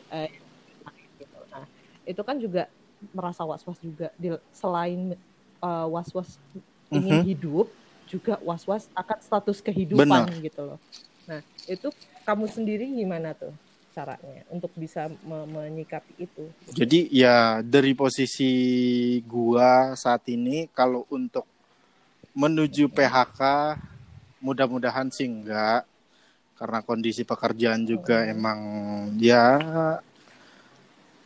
gitu. 1.19 1.38
Nah, 1.51 1.65
itu 2.08 2.22
kan 2.24 2.36
juga 2.39 2.63
merasa 3.12 3.43
was-was 3.48 3.79
juga 3.79 4.12
di, 4.19 4.31
selain 4.53 5.15
eh, 5.63 5.88
was-was 5.89 6.39
ingin 6.89 7.22
Mhm. 7.22 7.27
hidup 7.36 7.67
juga 8.10 8.41
was-was 8.41 8.89
akan 8.98 9.19
status 9.22 9.62
kehidupan 9.62 10.25
Benar. 10.25 10.27
gitu 10.41 10.62
loh. 10.65 10.79
Nah, 11.29 11.45
itu 11.69 11.93
kamu 12.25 12.50
sendiri 12.50 12.89
gimana 12.89 13.38
tuh 13.38 13.53
caranya 13.93 14.41
untuk 14.50 14.74
bisa 14.74 15.05
me- 15.21 15.45
menyikapi 15.45 16.25
itu? 16.25 16.50
Jadi 16.74 17.05
ya 17.13 17.62
dari 17.62 17.93
posisi 17.93 18.50
gua 19.29 19.93
saat 19.93 20.25
ini 20.25 20.65
kalau 20.74 21.05
untuk 21.13 21.45
menuju 22.33 22.89
PHK 22.89 23.41
mudah-mudahan 24.41 25.13
sih 25.13 25.29
enggak 25.29 25.86
karena 26.57 26.79
kondisi 26.81 27.21
pekerjaan 27.21 27.86
juga 27.86 28.25
emang 28.25 28.59
ya 29.21 29.62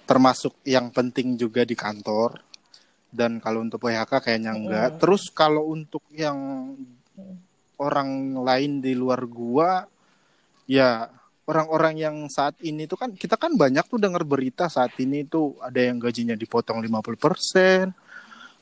termasuk 0.03 0.59
yang 0.67 0.91
penting 0.91 1.39
juga 1.39 1.63
di 1.63 1.79
kantor 1.79 2.43
dan 3.07 3.39
kalau 3.39 3.63
untuk 3.63 3.79
PHK 3.79 4.11
kayaknya 4.19 4.51
enggak. 4.51 4.89
Mm. 4.91 4.99
Terus 4.99 5.23
kalau 5.31 5.71
untuk 5.71 6.03
yang 6.11 6.35
orang 7.79 8.35
lain 8.39 8.81
di 8.83 8.93
luar 8.97 9.23
gua 9.27 9.92
ya 10.65 11.09
orang-orang 11.43 11.95
yang 11.99 12.15
saat 12.27 12.55
ini 12.63 12.87
tuh 12.87 12.95
kan 12.95 13.11
kita 13.11 13.35
kan 13.35 13.51
banyak 13.53 13.83
tuh 13.85 13.99
dengar 13.99 14.23
berita 14.23 14.71
saat 14.71 14.95
ini 14.97 15.27
tuh 15.27 15.59
ada 15.59 15.75
yang 15.77 15.99
gajinya 15.99 16.33
dipotong 16.33 16.79
50%, 16.79 17.91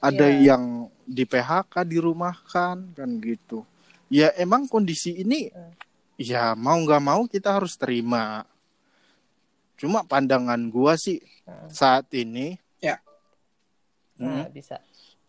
ada 0.01 0.25
Iya. 0.25 0.53
yang 0.57 0.63
di 1.05 1.23
PHK 1.23 1.85
dirumahkan 1.85 2.97
kan 2.97 3.09
gitu. 3.21 3.61
Ya 4.09 4.33
emang 4.33 4.65
kondisi 4.65 5.13
ini 5.15 5.53
Hmm. 5.53 5.71
ya 6.17 6.53
mau 6.53 6.75
nggak 6.75 7.01
mau 7.01 7.21
kita 7.25 7.53
harus 7.53 7.77
terima. 7.77 8.43
Cuma 9.77 10.01
pandangan 10.01 10.61
gua 10.67 10.93
sih 10.93 11.21
Nah, 11.45 11.69
saat 11.69 12.05
ini 12.13 12.57
Ya. 12.77 12.97
Hmm, 14.17 14.45
nah, 14.45 14.49
bisa. 14.49 14.77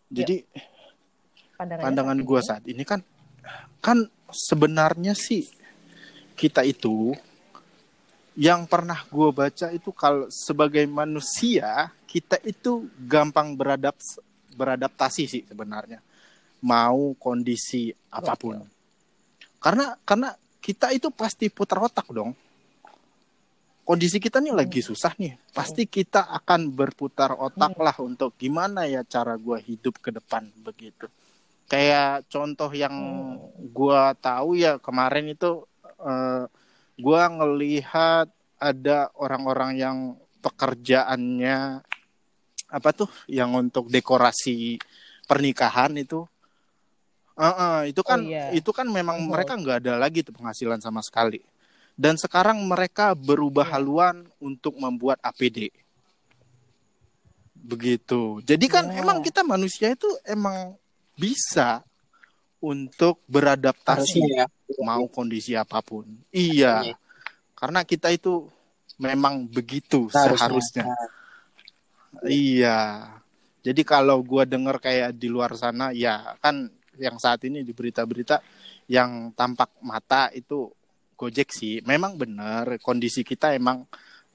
jadi 0.07 0.45
Pandangannya 1.53 1.85
pandangan 1.85 2.19
gua 2.21 2.39
ini. 2.41 2.47
saat 2.49 2.63
ini 2.65 2.83
kan 2.83 2.99
kan 3.77 3.97
sebenarnya 4.29 5.13
sih 5.13 5.45
kita 6.33 6.65
itu 6.65 7.13
yang 8.33 8.65
pernah 8.65 8.97
gua 9.13 9.29
baca 9.29 9.69
itu 9.69 9.93
kalau 9.93 10.25
sebagai 10.33 10.81
manusia 10.89 11.93
kita 12.09 12.41
itu 12.41 12.89
gampang 12.97 13.53
beradap 13.53 13.97
beradaptasi 14.53 15.23
sih 15.29 15.43
sebenarnya. 15.45 16.01
Mau 16.63 17.13
kondisi 17.17 17.93
apa 18.09 18.33
pun. 18.37 18.61
Karena 19.61 19.97
karena 20.01 20.33
kita 20.63 20.95
itu 20.95 21.11
pasti 21.13 21.49
putar 21.51 21.81
otak 21.83 22.09
dong. 22.09 22.33
Kondisi 23.83 24.15
kita 24.15 24.39
nih 24.39 24.55
lagi 24.55 24.79
susah 24.79 25.11
nih. 25.19 25.35
Pasti 25.51 25.83
kita 25.85 26.31
akan 26.31 26.71
berputar 26.71 27.35
otak 27.35 27.75
lah 27.75 27.97
untuk 27.99 28.33
gimana 28.39 28.87
ya 28.87 29.03
cara 29.03 29.35
gua 29.35 29.59
hidup 29.59 29.99
ke 29.99 30.09
depan 30.09 30.47
begitu. 30.63 31.05
Kayak 31.67 32.25
contoh 32.31 32.71
yang 32.71 32.95
gua 33.75 34.15
tahu 34.15 34.55
ya 34.55 34.79
kemarin 34.79 35.35
itu 35.35 35.67
eh, 36.03 36.43
gua 36.99 37.21
ngelihat 37.27 38.27
ada 38.59 39.09
orang-orang 39.15 39.71
yang 39.75 39.97
pekerjaannya 40.39 41.79
apa 42.67 42.89
tuh 42.91 43.09
yang 43.27 43.53
untuk 43.53 43.87
dekorasi 43.87 44.77
pernikahan 45.23 45.95
itu 45.95 46.27
Eh, 47.33 47.49
eh, 47.49 47.79
itu 47.89 48.05
kan 48.05 48.21
Oh, 48.21 48.29
iya. 48.29 48.53
itu 48.53 48.69
kan 48.69 48.85
memang 48.85 49.25
Oh. 49.25 49.33
mereka 49.33 49.57
nggak 49.57 49.81
ada 49.81 49.97
lagi 49.97 50.21
tuh 50.21 50.37
penghasilan 50.37 50.77
sama 50.77 51.01
sekali 51.01 51.41
dan 51.97 52.13
sekarang 52.13 52.61
mereka 52.61 53.17
berubah 53.17 53.65
Iya. 53.65 53.73
haluan 53.73 54.15
untuk 54.37 54.77
membuat 54.77 55.17
APD 55.25 55.73
begitu 57.57 58.37
jadi 58.45 58.65
kan 58.69 58.85
Iya. 58.85 59.01
emang 59.01 59.25
kita 59.25 59.41
manusia 59.41 59.89
itu 59.89 60.05
emang 60.29 60.77
bisa 61.17 61.81
untuk 62.63 63.19
beradaptasi 63.27 64.23
Harusnya 64.23 64.47
ya. 64.47 64.83
mau 64.87 65.03
kondisi 65.11 65.51
apa 65.51 65.83
pun. 65.83 66.07
Iya. 66.31 66.95
Karena 67.59 67.83
kita 67.83 68.07
itu 68.15 68.47
memang 68.95 69.43
begitu 69.51 70.07
seharusnya. 70.07 70.87
Iya. 72.23 73.11
Jadi 73.59 73.81
kalau 73.83 74.23
gua 74.23 74.47
denger 74.47 74.79
kayak 74.79 75.11
di 75.19 75.27
luar 75.27 75.59
sana 75.59 75.91
ya 75.91 76.39
kan 76.39 76.71
yang 76.95 77.19
saat 77.19 77.43
ini 77.43 77.67
di 77.67 77.75
berita-berita 77.75 78.39
yang 78.87 79.35
tampak 79.35 79.75
mata 79.83 80.31
itu 80.31 80.71
Gojek 81.19 81.51
sih. 81.51 81.83
Memang 81.83 82.15
benar 82.15 82.79
kondisi 82.79 83.27
kita 83.27 83.51
emang 83.51 83.83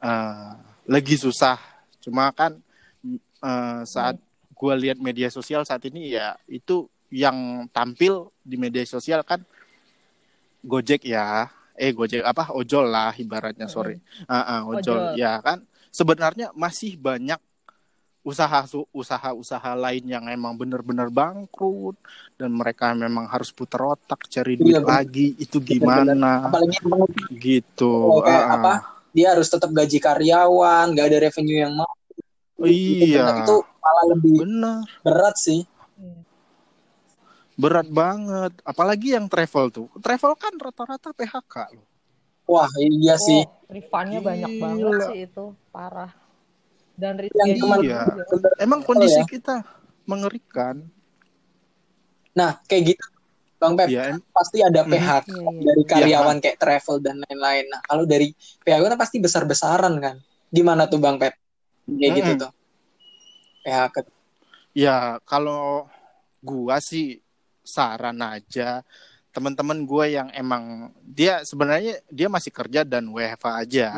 eh, 0.05 0.53
lagi 0.85 1.17
susah. 1.17 1.57
Cuma 2.05 2.29
kan 2.37 2.61
eh, 3.41 3.81
saat 3.89 4.21
gua 4.53 4.77
lihat 4.77 5.01
media 5.01 5.33
sosial 5.33 5.65
saat 5.65 5.81
ini 5.89 6.13
ya 6.13 6.37
itu 6.45 6.89
yang 7.09 7.37
tampil 7.69 8.29
di 8.41 8.57
media 8.57 8.85
sosial 8.85 9.21
kan 9.23 9.41
Gojek 10.59 11.07
ya, 11.07 11.47
eh 11.73 11.95
Gojek 11.95 12.21
apa? 12.21 12.51
Ojol 12.51 12.91
lah 12.91 13.15
ibaratnya 13.15 13.71
sorry, 13.71 13.97
Ah, 14.27 14.59
ah, 14.59 14.61
ojol. 14.67 15.15
Ojol. 15.15 15.17
ya 15.17 15.39
kan? 15.39 15.63
Sebenarnya 15.89 16.51
masih 16.53 16.99
banyak 16.99 17.39
usaha 18.21 18.61
usaha 18.93 19.31
usaha 19.33 19.71
lain 19.73 20.05
yang 20.05 20.27
emang 20.29 20.53
bener-bener 20.53 21.09
bangkrut 21.09 21.97
dan 22.37 22.51
mereka 22.51 22.93
memang 22.93 23.25
harus 23.25 23.49
putar 23.49 23.81
otak 23.89 24.27
cari 24.29 24.59
duit 24.59 24.75
Iya, 24.75 24.81
bener. 24.83 24.93
lagi. 24.99 25.27
Itu 25.39 25.63
gimana? 25.63 26.51
Apalagi 26.51 26.77
yang 26.77 26.87
pengen 26.93 27.39
gitu 27.39 27.93
kayak 28.21 28.43
Ah, 28.43 28.55
apa? 28.59 28.73
Dia 29.15 29.27
harus 29.33 29.49
tetap 29.49 29.71
gaji 29.71 29.97
karyawan 29.97 30.85
nggak 30.93 31.07
ada 31.07 31.19
revenue 31.23 31.59
yang 31.63 31.73
mau. 31.73 31.89
Iya. 32.59 33.47
Itu 33.47 33.63
malah 33.79 34.05
lebih 34.13 34.33
bener. 34.43 34.77
berat 35.01 35.39
sih 35.39 35.63
berat 37.59 37.89
banget. 37.91 38.55
Apalagi 38.63 39.19
yang 39.19 39.27
travel 39.27 39.67
tuh. 39.69 39.89
Travel 39.99 40.33
kan 40.39 40.55
rata-rata 40.55 41.11
PHK 41.11 41.55
loh. 41.75 41.87
Wah 42.49 42.71
iya 42.81 43.19
sih. 43.19 43.45
Oh, 43.45 43.69
refundnya 43.69 44.23
banyak 44.23 44.57
banget 44.57 44.93
sih 45.11 45.21
itu. 45.29 45.53
Parah. 45.69 46.15
Dan 46.95 47.19
yang 47.21 47.59
cuman 47.61 47.79
Iya. 47.83 48.01
juga. 48.09 48.49
emang 48.59 48.81
Oh, 48.83 48.87
kondisi 48.87 49.21
ya. 49.21 49.27
kita 49.27 49.57
mengerikan. 50.03 50.87
Nah 52.33 52.63
kayak 52.65 52.95
gitu. 52.95 53.05
Bang 53.59 53.75
Pep 53.75 53.91
ya 53.91 54.15
pasti 54.31 54.63
ada 54.63 54.87
Hmm. 54.87 54.91
PHK 54.95 55.27
Iya, 55.29 55.43
iya. 55.43 55.63
dari 55.67 55.83
karyawan 55.83 56.37
kayak 56.39 56.59
travel 56.63 57.03
dan 57.03 57.19
lain-lain. 57.27 57.67
Nah 57.67 57.83
kalau 57.83 58.07
dari 58.07 58.31
PHK 58.63 58.87
kan 58.87 58.97
pasti 58.97 59.19
besar-besaran 59.19 59.95
kan. 59.99 60.17
Gimana 60.49 60.87
tuh 60.87 61.03
bang 61.03 61.19
Pep? 61.19 61.35
Kayak 61.85 62.13
gitu 62.17 62.31
Mm-mm. 62.33 62.43
tuh. 62.47 62.53
PHK 63.61 63.97
ya 64.73 65.19
kalau 65.27 65.91
gua 66.39 66.79
sih 66.79 67.19
saran 67.69 68.17
aja. 68.25 68.81
Teman-teman 69.29 69.85
gua 69.85 70.09
yang 70.09 70.33
emang 70.33 70.89
dia 71.05 71.45
sebenarnya 71.45 72.01
dia 72.09 72.33
masih 72.33 72.49
kerja 72.49 72.81
dan 72.83 73.13
WFH 73.13 73.47
aja 73.69 73.89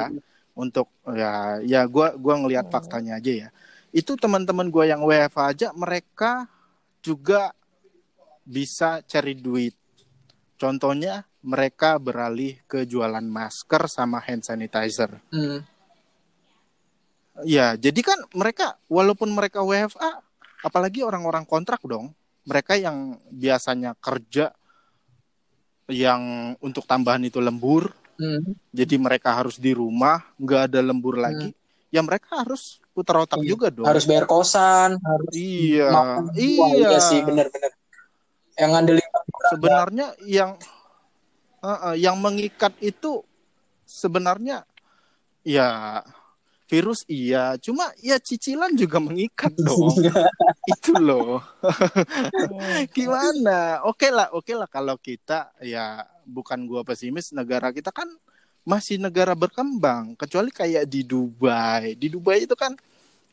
untuk 0.52 0.90
ya 1.06 1.62
ya 1.62 1.86
gua 1.86 2.18
gua 2.18 2.34
ngelihat 2.42 2.66
Hmm. 2.66 2.74
faktanya 2.74 3.22
aja 3.22 3.46
ya. 3.46 3.48
Itu 3.94 4.18
teman-teman 4.18 4.66
gua 4.68 4.90
yang 4.90 5.06
WFH 5.06 5.40
aja 5.46 5.68
mereka 5.72 6.50
juga 7.00 7.54
bisa 8.42 9.00
cari 9.06 9.38
duit. 9.38 9.78
Contohnya 10.58 11.24
mereka 11.40 11.96
beralih 11.96 12.60
ke 12.68 12.84
jualan 12.84 13.24
masker 13.24 13.88
sama 13.88 14.20
hand 14.20 14.44
sanitizer. 14.44 15.08
Hmm. 15.32 15.64
Ya, 17.48 17.72
jadi 17.80 18.00
kan 18.04 18.20
mereka 18.36 18.76
walaupun 18.92 19.32
mereka 19.32 19.64
WFA, 19.64 20.20
apalagi 20.60 21.00
orang-orang 21.00 21.48
kontrak 21.48 21.80
dong, 21.88 22.12
mereka 22.42 22.74
yang 22.74 23.18
biasanya 23.28 23.94
kerja 23.98 24.52
yang 25.90 26.54
untuk 26.62 26.86
tambahan 26.86 27.26
itu 27.26 27.42
lembur, 27.42 27.90
Hmm. 28.14 28.52
jadi 28.68 29.00
mereka 29.00 29.32
harus 29.32 29.56
di 29.56 29.72
rumah, 29.72 30.20
nggak 30.36 30.68
ada 30.68 30.80
lembur 30.84 31.16
lagi, 31.16 31.56
ya 31.88 32.04
mereka 32.04 32.44
harus 32.44 32.76
putar 32.92 33.24
otak 33.24 33.40
Iya. 33.40 33.48
juga 33.56 33.66
dong. 33.72 33.88
harus 33.88 34.04
bayar 34.04 34.28
kosan 34.28 35.00
harus 35.00 35.32
Iya, 35.32 35.88
makan. 35.88 36.22
Wah, 36.28 36.36
iya. 36.36 36.60
iya 36.76 36.98
sih 37.00 37.20
benar-benar 37.24 37.72
yang 38.60 38.70
ngandelin 38.76 39.08
Sebenarnya 39.50 40.06
yang 40.28 40.50
uh, 41.64 41.72
uh, 41.90 41.94
yang 41.96 42.20
mengikat 42.20 42.76
itu 42.84 43.24
sebenarnya 43.88 44.68
ya 45.40 46.04
virus 46.70 47.02
iya, 47.10 47.58
cuma 47.58 47.90
ya 47.98 48.22
cicilan 48.22 48.70
juga 48.78 49.02
mengikat 49.02 49.50
dong. 49.66 49.90
itu 50.70 50.94
loh. 50.94 51.42
Hmm. 51.58 52.86
gimana 52.96 53.82
oke 53.82 54.06
lah 54.06 54.30
oke 54.30 54.54
lah 54.54 54.70
kalau 54.70 54.94
kita 54.94 55.50
ya 55.58 56.06
bukan 56.22 56.70
gua 56.70 56.86
pesimis 56.86 57.34
negara 57.34 57.74
kita 57.74 57.90
kan 57.90 58.06
masih 58.62 59.02
negara 59.02 59.34
berkembang 59.34 60.14
kecuali 60.14 60.54
kayak 60.54 60.86
di 60.86 61.02
Dubai 61.02 61.98
di 61.98 62.06
Dubai 62.06 62.46
itu 62.46 62.54
kan 62.54 62.78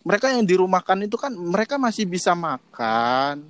mereka 0.01 0.33
yang 0.33 0.47
dirumahkan 0.47 1.03
itu 1.05 1.19
kan 1.19 1.35
mereka 1.35 1.75
masih 1.77 2.07
bisa 2.09 2.33
makan 2.33 3.43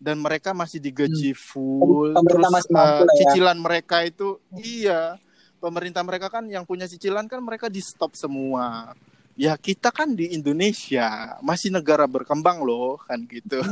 dan 0.00 0.16
mereka 0.16 0.56
masih 0.56 0.80
digaji 0.80 1.36
full 1.36 2.16
Pemerintah 2.16 2.64
terus 2.64 2.66
eh, 2.66 2.72
lah 2.72 2.90
ya. 3.04 3.14
cicilan 3.20 3.58
mereka 3.60 3.96
itu 4.02 4.40
iya 4.56 5.20
pemerintah 5.60 6.00
mereka 6.00 6.32
kan 6.32 6.48
yang 6.48 6.64
punya 6.64 6.88
cicilan 6.88 7.28
kan 7.28 7.38
mereka 7.44 7.68
di 7.68 7.84
stop 7.84 8.16
semua 8.16 8.96
ya 9.40 9.56
kita 9.56 9.88
kan 9.88 10.12
di 10.12 10.36
Indonesia. 10.36 11.40
Masih 11.40 11.72
negara 11.72 12.04
berkembang 12.04 12.60
loh 12.60 13.00
kan 13.08 13.24
gitu. 13.24 13.64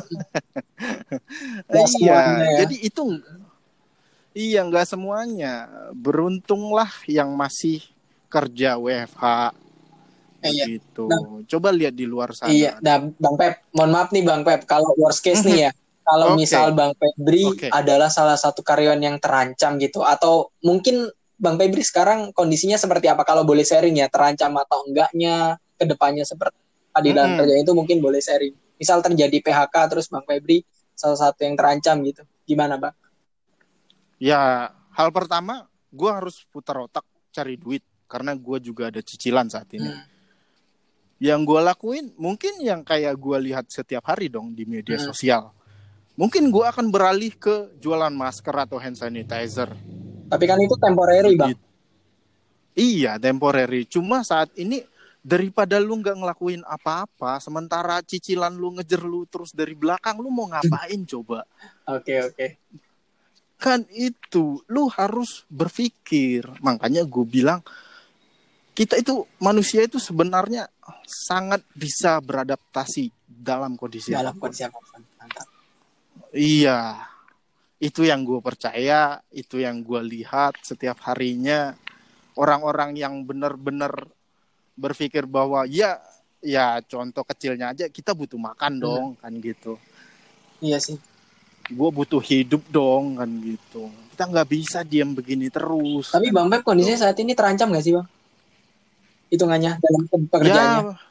Nggak 1.68 1.87
iya. 2.00 2.20
ya. 2.40 2.57
jadi 2.64 2.76
itu 2.81 3.20
iya 4.33 4.61
nggak 4.64 4.88
semuanya. 4.88 5.68
Beruntunglah 5.92 6.88
yang 7.04 7.37
masih 7.37 7.85
kerja 8.33 8.81
WFH 8.81 9.52
Iya. 10.38 10.78
gitu. 10.78 11.11
Coba 11.50 11.74
lihat 11.74 11.94
di 11.98 12.07
luar 12.07 12.31
sana. 12.31 12.54
Iya, 12.54 12.78
nah 12.78 13.02
Bang 13.18 13.35
Pep, 13.35 13.66
mohon 13.74 13.90
maaf 13.90 14.14
nih 14.14 14.22
Bang 14.22 14.46
Pep, 14.46 14.70
kalau 14.70 14.94
worst 14.94 15.18
case 15.18 15.42
nih 15.42 15.66
ya, 15.66 15.70
kalau 16.07 16.35
Oke. 16.35 16.46
misal 16.46 16.70
Bang 16.78 16.94
Febri 16.94 17.42
Oke. 17.42 17.66
adalah 17.74 18.07
salah 18.07 18.38
satu 18.38 18.62
karyawan 18.62 19.02
yang 19.02 19.18
terancam 19.18 19.83
gitu, 19.83 20.07
atau 20.07 20.54
mungkin 20.62 21.11
Bang 21.38 21.55
Febri 21.55 21.87
sekarang 21.87 22.35
kondisinya 22.35 22.74
seperti 22.74 23.07
apa? 23.07 23.22
Kalau 23.22 23.46
boleh 23.46 23.62
sharing 23.62 23.94
ya, 23.94 24.11
terancam 24.11 24.59
atau 24.59 24.83
enggaknya, 24.90 25.55
ke 25.79 25.87
depannya 25.87 26.27
seperti 26.27 26.59
apa 26.90 26.98
di 26.98 27.14
dalam 27.14 27.38
kerja 27.38 27.55
itu 27.62 27.72
mungkin 27.79 28.03
boleh 28.03 28.18
sharing. 28.18 28.51
Misal 28.74 28.98
terjadi 28.98 29.38
PHK 29.38 29.74
terus 29.87 30.11
Bang 30.11 30.27
Febri 30.27 30.66
salah 30.98 31.14
satu 31.14 31.46
yang 31.46 31.55
terancam 31.55 32.03
gitu, 32.03 32.27
gimana 32.42 32.74
Bang? 32.74 32.94
Ya, 34.18 34.74
hal 34.98 35.14
pertama, 35.14 35.70
gue 35.94 36.11
harus 36.11 36.42
putar 36.51 36.83
otak 36.83 37.07
cari 37.31 37.55
duit 37.55 37.87
karena 38.11 38.35
gue 38.35 38.59
juga 38.59 38.90
ada 38.90 38.98
cicilan 38.98 39.46
saat 39.46 39.70
ini. 39.79 39.87
Hmm. 39.87 40.03
Yang 41.22 41.40
gue 41.46 41.61
lakuin 41.62 42.07
mungkin 42.18 42.59
yang 42.59 42.83
kayak 42.83 43.14
gue 43.14 43.38
lihat 43.46 43.70
setiap 43.70 44.11
hari 44.11 44.27
dong 44.27 44.59
di 44.59 44.66
media 44.66 44.98
Hmm. 44.98 45.07
sosial. 45.14 45.55
Mungkin 46.18 46.51
gue 46.51 46.66
akan 46.66 46.90
beralih 46.90 47.31
ke 47.38 47.79
jualan 47.79 48.11
masker 48.11 48.51
atau 48.51 48.74
hand 48.83 48.98
sanitizer. 48.98 49.70
Tapi 50.29 50.45
kan 50.45 50.61
itu 50.61 50.77
temporary 50.77 51.33
Bang. 51.35 51.51
Gitu. 51.57 51.64
Iya, 52.79 53.19
temporary. 53.19 53.88
Cuma 53.91 54.23
saat 54.23 54.55
ini 54.55 54.85
daripada 55.19 55.83
lu 55.83 55.99
nggak 55.99 56.14
ngelakuin 56.14 56.62
apa-apa, 56.62 57.43
sementara 57.43 57.99
cicilan 58.07 58.55
lu 58.55 58.79
ngejer 58.79 59.03
lu 59.03 59.27
terus 59.27 59.51
dari 59.51 59.75
belakang, 59.75 60.23
lu 60.23 60.31
mau 60.31 60.47
ngapain 60.47 61.03
coba? 61.05 61.43
Oke 61.91 62.23
oke. 62.23 62.47
kan 63.59 63.83
itu 63.91 64.62
lu 64.71 64.87
harus 64.87 65.43
berpikir 65.51 66.47
makanya 66.62 67.03
gue 67.03 67.27
bilang 67.27 67.59
kita 68.71 68.95
itu 69.03 69.27
manusia 69.43 69.83
itu 69.83 69.99
sebenarnya 69.99 70.71
sangat 71.03 71.67
bisa 71.75 72.23
beradaptasi 72.23 73.11
dalam 73.27 73.75
kondisi 73.75 74.14
Dalam 74.14 74.38
kondisi 74.38 74.62
apa 74.62 74.79
pun. 74.79 75.03
Mantap. 75.19 75.47
iya 76.31 77.03
itu 77.79 78.03
yang 78.03 78.27
gue 78.27 78.43
percaya 78.43 79.23
itu 79.31 79.62
yang 79.62 79.87
gue 79.87 80.03
lihat 80.03 80.59
setiap 80.67 80.99
harinya 81.07 81.79
orang-orang 82.35 82.99
yang 82.99 83.23
benar-benar 83.23 84.07
berpikir 84.75 85.27
bahwa 85.27 85.62
ya 85.67 85.99
ya 86.38 86.79
contoh 86.87 87.23
kecilnya 87.23 87.75
aja 87.75 87.87
kita 87.91 88.14
butuh 88.14 88.38
makan 88.38 88.79
dong 88.79 89.07
kan 89.19 89.31
gitu 89.38 89.79
Iya 90.59 90.79
sih. 90.83 90.99
gue 91.69 91.91
butuh 91.95 92.19
hidup 92.19 92.62
dong 92.67 93.19
kan 93.19 93.31
gitu 93.43 93.87
kita 94.14 94.25
nggak 94.27 94.49
bisa 94.51 94.79
diam 94.83 95.14
begini 95.14 95.47
terus 95.47 96.11
Tapi 96.11 96.35
Bang 96.35 96.51
Pep 96.51 96.67
kondisinya 96.67 97.07
saat 97.07 97.19
ini 97.23 97.35
terancam 97.35 97.71
gak 97.71 97.85
sih 97.87 97.95
Bang? 97.95 98.07
Hitungannya 99.29 99.79
dalam 99.79 100.03
pekerjaannya. 100.27 100.81
ya 100.83 101.08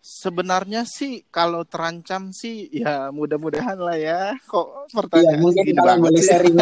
sebenarnya 0.00 0.88
sih 0.88 1.28
kalau 1.28 1.60
terancam 1.68 2.32
sih 2.32 2.72
ya 2.72 3.12
mudah-mudahan 3.12 3.76
lah 3.76 3.96
ya. 4.00 4.20
Kok 4.48 4.66
Iya, 4.66 4.96
pertanyaan 4.96 5.40
mungkin 5.44 5.64
gini 5.68 5.76
kalau 5.76 5.86
banget 5.86 6.04
boleh 6.08 6.20
sih? 6.20 6.28
sharing. 6.28 6.56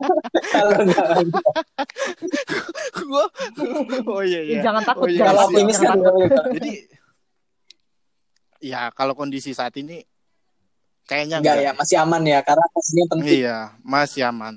kalau 0.54 0.72
enggak, 0.82 1.06
Gua 3.06 3.24
oh 4.10 4.22
iya 4.26 4.40
iya. 4.42 4.60
Jangan 4.66 4.82
takut, 4.82 5.06
Oh, 5.06 5.10
iya, 5.10 5.22
kalau 5.22 5.40
optimis 5.48 5.78
kan 5.78 5.98
jadi 6.58 6.72
ya 8.60 8.80
kalau 8.92 9.14
kondisi 9.16 9.56
saat 9.56 9.72
ini 9.80 10.04
kayaknya 11.08 11.40
enggak 11.40 11.58
ya, 11.62 11.72
masih 11.72 11.96
aman 12.02 12.22
ya 12.26 12.38
karena 12.42 12.66
pastinya 12.74 13.06
penting. 13.16 13.34
Iya, 13.42 13.58
masih 13.82 14.22
aman. 14.28 14.54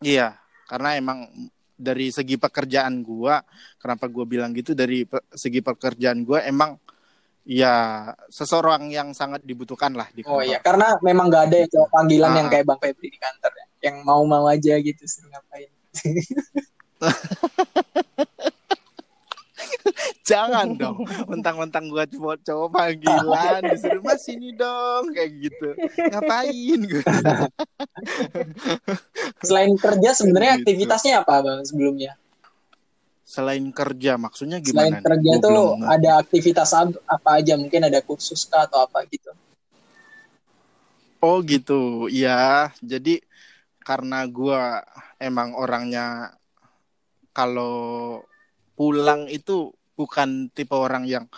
Iya, 0.00 0.38
karena 0.66 0.96
emang 0.96 1.18
dari 1.80 2.10
segi 2.10 2.34
pekerjaan 2.40 3.02
gua, 3.04 3.42
kenapa 3.78 4.08
gua 4.10 4.24
bilang 4.26 4.50
gitu 4.56 4.72
dari 4.74 5.04
segi 5.34 5.60
pekerjaan 5.60 6.24
gua 6.24 6.42
emang 6.42 6.78
ya 7.42 7.74
seseorang 8.28 8.88
yang 8.88 9.10
sangat 9.10 9.40
dibutuhkan 9.42 9.92
lah 9.92 10.06
di 10.10 10.22
Oh 10.22 10.38
kantor. 10.38 10.44
iya, 10.44 10.58
karena 10.60 10.86
memang 11.00 11.28
nggak 11.28 11.44
ada 11.48 11.56
yang 11.64 11.88
panggilan 11.88 12.30
Ah. 12.30 12.36
yang 12.38 12.46
kayak 12.48 12.64
Bang 12.64 12.78
Febri 12.78 13.08
di 13.08 13.16
kantor 13.16 13.50
ya. 13.52 13.64
Yang 13.80 13.96
mau-mau 14.04 14.44
aja 14.46 14.72
gitu 14.76 15.02
suruh 15.04 15.28
ngapain. 15.28 15.68
Jangan 20.22 20.78
dong, 20.78 21.02
mentang-mentang 21.26 21.90
gua 21.90 22.06
cowok 22.06 22.38
cowok 22.44 22.68
panggilan 22.70 23.60
disuruh 23.66 23.98
mas 24.00 24.22
sini 24.22 24.54
dong 24.54 25.10
kayak 25.10 25.32
gitu. 25.40 25.68
Ngapain 25.98 26.80
gua? 26.86 27.02
Selain 29.42 29.72
kerja 29.74 30.10
sebenarnya 30.14 30.54
Gitu. 30.54 30.60
aktivitasnya 30.62 31.12
apa 31.24 31.34
Bang 31.42 31.60
sebelumnya? 31.66 32.14
Selain 33.30 33.62
kerja, 33.70 34.18
maksudnya 34.18 34.58
Selain 34.58 34.90
gimana? 34.90 34.96
nih? 34.98 35.06
kerja 35.06 35.30
Gua 35.30 35.38
tuh 35.38 35.50
belum 35.54 35.66
ngerti. 35.78 35.94
ada 35.94 36.10
aktivitas 36.18 36.70
apa 37.06 37.30
aja? 37.38 37.54
Mungkin 37.54 37.80
ada 37.86 38.00
kursus 38.02 38.42
kah 38.42 38.66
atau 38.66 38.82
apa 38.82 39.06
gitu. 39.06 39.30
Oh 41.22 41.38
gitu, 41.46 42.10
ya. 42.10 42.74
Jadi 42.82 43.22
karena 43.86 44.26
gua 44.26 44.82
emang 45.22 45.54
orangnya 45.54 46.34
kalau 47.30 48.18
pulang 48.74 49.30
itu 49.30 49.70
bukan 49.94 50.50
tipe 50.50 50.74
orang 50.74 51.06
yang 51.06 51.30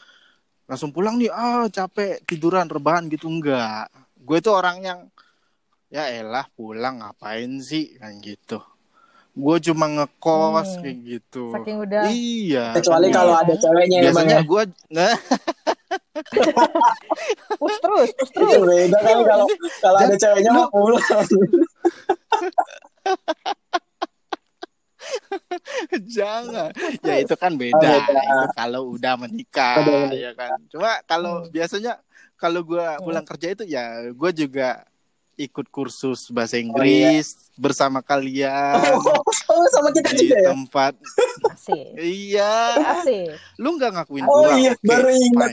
langsung 0.65 0.95
pulang 0.95 1.21
nih, 1.21 1.29
ah 1.29 1.69
capek 1.69 2.25
tiduran 2.25 2.73
rebahan 2.73 3.05
gitu 3.13 3.29
enggak. 3.29 3.93
Gue 4.17 4.41
itu 4.41 4.49
orang 4.49 4.81
yang 4.81 5.01
ya 5.93 6.09
elah 6.09 6.49
pulang 6.57 7.05
ngapain 7.05 7.61
sih 7.61 8.01
kan 8.01 8.17
gitu. 8.25 8.63
Gue 9.33 9.57
cuma 9.63 9.87
ngekos 9.89 10.69
Hmm. 10.71 10.81
kayak 10.81 10.97
gitu. 11.03 11.51
Saking 11.51 11.79
udah 11.81 12.03
Iya. 12.07 12.67
Kecuali 12.77 13.07
kan 13.09 13.15
kalau 13.15 13.33
Iya. 13.33 13.43
ada 13.43 13.55
ceweknya 13.57 13.97
ya 13.97 14.03
biasanya 14.05 14.35
ya. 14.35 14.43
gue 14.45 14.63
nah, 14.91 15.13
push 17.59 17.79
terus, 17.79 18.09
push 18.13 18.31
Itu 18.31 18.45
terus. 18.45 18.69
beda 18.69 18.99
kan 18.99 19.25
kalau 19.25 19.47
kalau 19.81 19.99
ada 19.99 20.15
ceweknya 20.15 20.51
mau 20.53 20.69
pulang. 20.69 21.03
Jangan. 26.09 26.71
Ya 27.03 27.15
itu 27.19 27.35
kan 27.35 27.53
beda. 27.55 27.75
Oh, 27.75 28.01
beda. 28.03 28.21
Itu 28.23 28.47
kalau 28.55 28.83
udah 28.93 29.15
menikah 29.17 29.77
menikah. 29.81 30.15
ya 30.15 30.31
kan. 30.35 30.59
Cuma 30.69 30.91
kalau 31.05 31.43
Hmm. 31.43 31.51
biasanya 31.51 31.93
kalau 32.37 32.61
gua 32.63 32.97
Hmm. 32.97 33.03
pulang 33.03 33.25
kerja 33.25 33.47
itu 33.51 33.65
ya 33.65 33.85
gue 34.09 34.31
juga 34.37 34.85
ikut 35.35 35.67
kursus 35.67 36.29
bahasa 36.29 36.55
Oh, 36.55 36.59
iya. 36.59 36.65
Inggris 36.65 37.27
bersama 37.55 38.01
kalian 38.01 38.79
Oh, 39.47 39.65
sama 39.71 39.89
kita 39.91 40.13
di 40.13 40.27
juga 40.27 40.37
ya. 40.39 40.49
tempat. 40.51 40.93
Asik. 41.49 41.87
Iya. 41.97 42.55
Asik. 42.95 43.33
Lu 43.57 43.75
nggak 43.75 43.91
ngakuin 43.95 44.25
Oh, 44.25 44.45
gua. 44.45 44.55
iya, 44.55 44.73
Oke, 44.73 44.85
baru 44.85 45.09
ingat. 45.11 45.53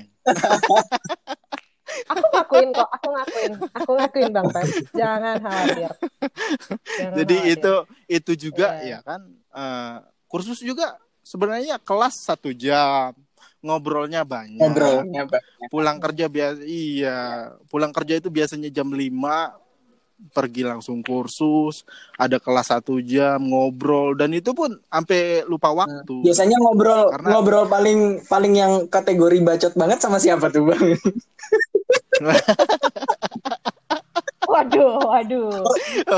Aku 2.07 2.21
ngakuin 2.23 2.69
kok, 2.69 2.85
aku 2.87 3.07
ngakuin. 3.09 3.51
Aku 3.73 3.91
ngakuin 3.93 4.29
Bang 4.29 4.47
Pep. 4.47 4.67
Jangan 4.93 5.35
khawatir. 5.39 5.89
Jangan 6.93 7.15
Jadi 7.17 7.35
khawatir. 7.35 7.55
itu 7.55 7.73
itu 8.07 8.31
juga 8.47 8.67
Iya. 8.79 8.99
ya 8.99 8.99
kan 9.01 9.21
eh, 9.49 9.95
kursus 10.25 10.59
juga 10.59 10.93
sebenarnya 11.21 11.79
kelas 11.79 12.15
satu 12.21 12.53
jam 12.53 13.17
ngobrolnya 13.59 14.21
banyak. 14.21 14.61
Ngobrolnya 14.61 15.25
bang. 15.25 15.43
pulang 15.67 15.97
kerja 15.97 16.25
biasa 16.25 16.61
iya 16.63 17.17
pulang 17.67 17.91
kerja 17.91 18.17
itu 18.17 18.29
biasanya 18.29 18.69
jam 18.69 18.87
5 18.87 19.03
pergi 20.29 20.61
langsung 20.61 20.99
kursus 20.99 21.87
ada 22.13 22.37
kelas 22.37 22.69
satu 22.69 22.99
jam 22.99 23.39
ngobrol 23.39 24.13
dan 24.13 24.29
itu 24.29 24.51
pun 24.51 24.75
sampai 24.85 25.41
lupa 25.43 25.71
waktu 25.71 26.21
Biasanya 26.21 26.59
ngobrol 26.59 27.07
Karena- 27.09 27.29
ngobrol 27.31 27.65
paling 27.65 27.99
paling 28.25 28.53
yang 28.53 28.73
kategori 28.85 29.37
bacot 29.39 29.73
banget 29.73 29.97
sama 29.97 30.17
siapa 30.17 30.47
tuh 30.47 30.67
bang? 30.67 30.93
Waduh, 34.49 34.97
waduh. 35.05 35.61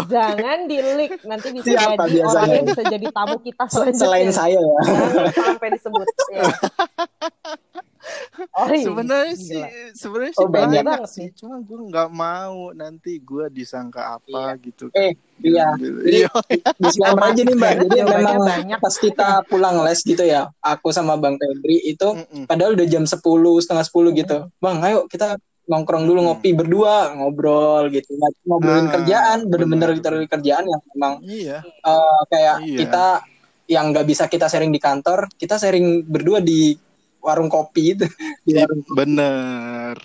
Jangan 0.07 0.63
di-leak. 0.63 1.19
Nanti 1.27 1.51
bisa 1.51 1.67
Siapa 1.67 2.07
jadi 2.07 2.23
biasanya? 2.23 2.31
orang 2.31 2.47
yang 2.49 2.65
bisa 2.65 2.81
jadi 2.87 3.07
tamu 3.11 3.35
kita 3.43 3.63
selanjutnya. 3.67 4.07
Selain 4.07 4.29
saya 4.31 4.55
ya. 4.55 4.75
Jangan 4.87 5.51
sampai 5.51 5.67
disebut. 5.75 6.07
Ya. 6.31 6.43
Oh, 8.51 8.67
iya. 8.67 8.83
sebenarnya 8.83 9.35
sih 9.35 9.63
sebenarnya 9.93 10.33
Oh, 10.33 10.39
sih 10.39 10.47
banyak 10.47 10.67
banyak 10.71 10.83
banget 10.83 11.09
sih 11.09 11.27
cuma 11.33 11.55
gue 11.59 11.79
nggak 11.83 12.09
mau 12.09 12.71
nanti 12.71 13.17
gue 13.17 13.45
disangka 13.49 14.15
apa 14.15 14.55
gitu 14.59 14.87
Eh, 14.91 15.13
iya. 15.39 15.73
iya 16.07 16.29
Disclaimer 16.75 17.25
aja 17.27 17.41
nih 17.41 17.53
mbak. 17.53 17.71
Jadi 17.77 17.89
Jawabannya 17.97 18.23
memang 18.29 18.41
banyak. 18.43 18.77
pas 18.77 18.95
kita 18.95 19.27
pulang 19.45 19.75
les 19.81 19.99
gitu 19.99 20.21
ya, 20.21 20.41
aku 20.59 20.89
sama 20.89 21.15
bang 21.15 21.35
Febri 21.35 21.77
itu 21.83 22.07
Mm-mm. 22.11 22.43
padahal 22.45 22.73
udah 22.73 22.85
jam 22.85 23.03
10, 23.03 23.21
setengah 23.57 23.83
10 23.83 24.11
gitu. 24.15 24.37
Bang, 24.57 24.81
ayo 24.81 25.05
kita 25.05 25.35
nongkrong 25.63 26.03
dulu 26.03 26.19
Hmm. 26.19 26.27
ngopi 26.29 26.49
berdua, 26.51 26.95
ngobrol 27.13 27.87
gitu. 27.89 28.17
Ngobrolin 28.43 28.85
Ah, 28.85 28.91
kerjaan, 28.93 29.37
bener-bener 29.45 29.89
literally 29.91 30.25
kerjaan 30.25 30.65
yang 30.65 30.81
memang 30.91 31.13
iya 31.23 31.57
eh, 31.61 32.21
kayak 32.27 32.57
Iya. 32.61 32.77
kita 32.77 33.05
yang 33.67 33.85
nggak 33.89 34.03
bisa 34.03 34.23
kita 34.25 34.45
sharing 34.45 34.67
di 34.67 34.77
kantor, 34.77 35.31
kita 35.31 35.55
sharing 35.55 36.03
berdua 36.03 36.39
di 36.39 36.75
warung 37.21 37.47
kopi 37.47 37.95
itu. 37.95 38.05
Di 38.45 38.57
Iya, 38.57 38.65
warung 38.65 38.81
bener 38.97 39.95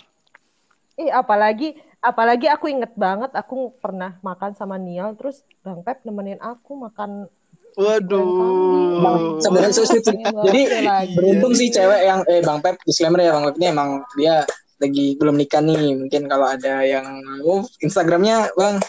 Ih, 0.97 1.13
apalagi 1.13 1.77
apalagi 2.01 2.49
aku 2.49 2.73
inget 2.73 2.89
banget 2.97 3.29
aku 3.37 3.69
pernah 3.77 4.17
makan 4.25 4.57
sama 4.57 4.81
Nial 4.81 5.13
terus 5.13 5.45
Bang 5.61 5.85
Pep 5.85 6.01
nemenin 6.01 6.41
aku 6.41 6.73
makan 6.73 7.29
waduh 7.77 9.37
sebenarnya 9.37 9.77
sih. 9.77 10.01
Pengen 10.01 10.33
banget 10.33 10.45
Jadi 10.49 10.61
ya 10.65 10.81
lagi. 10.81 11.13
beruntung 11.13 11.53
sih 11.53 11.69
cewek 11.69 12.01
yang 12.01 12.25
eh 12.25 12.41
Bang 12.41 12.65
Pep 12.65 12.81
disclaimer 12.81 13.21
ya 13.21 13.37
Bang 13.37 13.45
Pep 13.45 13.61
ini 13.61 13.67
emang 13.69 14.01
dia 14.17 14.41
lagi 14.81 15.13
belum 15.21 15.37
nikah 15.37 15.61
nih. 15.61 16.01
Mungkin 16.01 16.25
kalau 16.25 16.49
ada 16.49 16.81
yang 16.81 17.05
mau 17.21 17.61
Instagramnya 17.77 18.49
Bang. 18.57 18.81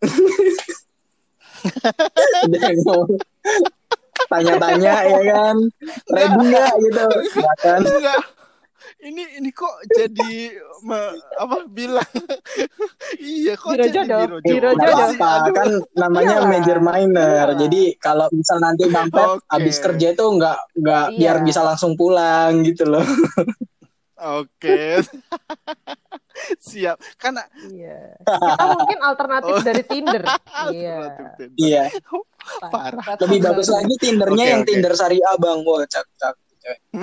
Tanya-tanya 4.26 4.94
ya 5.02 5.20
kan. 5.24 5.56
Ready 6.06 6.40
nggak 6.44 6.72
gitu. 6.82 7.04
Silakan. 7.30 7.80
enggak 7.82 8.20
ini 9.00 9.24
ini 9.38 9.48
kok 9.50 9.72
jadi 9.88 10.52
me- 10.82 11.16
apa 11.34 11.64
bilang 11.66 12.04
iya 13.16 13.56
kok 13.56 13.72
Biro 13.72 13.80
jadi 13.82 13.96
jodoh, 13.96 14.20
biro 14.20 14.38
biro 14.42 14.70
jodoh 14.76 15.08
sih? 15.08 15.16
apa-apa 15.16 15.40
Aduh. 15.40 15.54
kan 15.56 15.68
namanya 15.94 16.36
Iyalah. 16.36 16.48
major 16.48 16.78
minor. 16.80 17.28
Iyalah. 17.48 17.56
Jadi 17.56 17.82
kalau 17.96 18.26
misal 18.30 18.58
nanti 18.58 18.84
Bang 18.86 19.08
Pep 19.08 19.40
Oke. 19.40 19.44
habis 19.48 19.76
kerja 19.78 20.12
itu 20.12 20.20
nggak 20.20 20.58
nggak 20.76 21.04
Iya. 21.06 21.16
biar 21.16 21.36
bisa 21.40 21.60
langsung 21.62 21.96
pulang 21.96 22.60
gitu 22.60 22.84
loh. 22.84 23.00
Oke. 24.20 25.00
Siap. 26.62 26.96
Karena 27.16 27.44
Iya. 27.62 28.16
Kita 28.20 28.64
mungkin 28.70 28.98
alternatif 29.00 29.54
Oh. 29.54 29.62
dari 29.62 29.82
Tinder. 29.82 30.22
Iya. 30.70 30.98
Iya. 31.56 31.82
Parah. 32.68 33.16
Lebih 33.18 33.40
bagus 33.42 33.68
lagi 33.68 33.94
Tindernya 33.96 34.36
Oke, 34.38 34.50
yang 34.50 34.62
oke. 34.62 34.68
Tinder 34.68 34.92
syariah 34.92 35.34
Bang. 35.36 35.64
Wah, 35.64 35.84
cak 35.84 36.04
cak. 36.14 36.34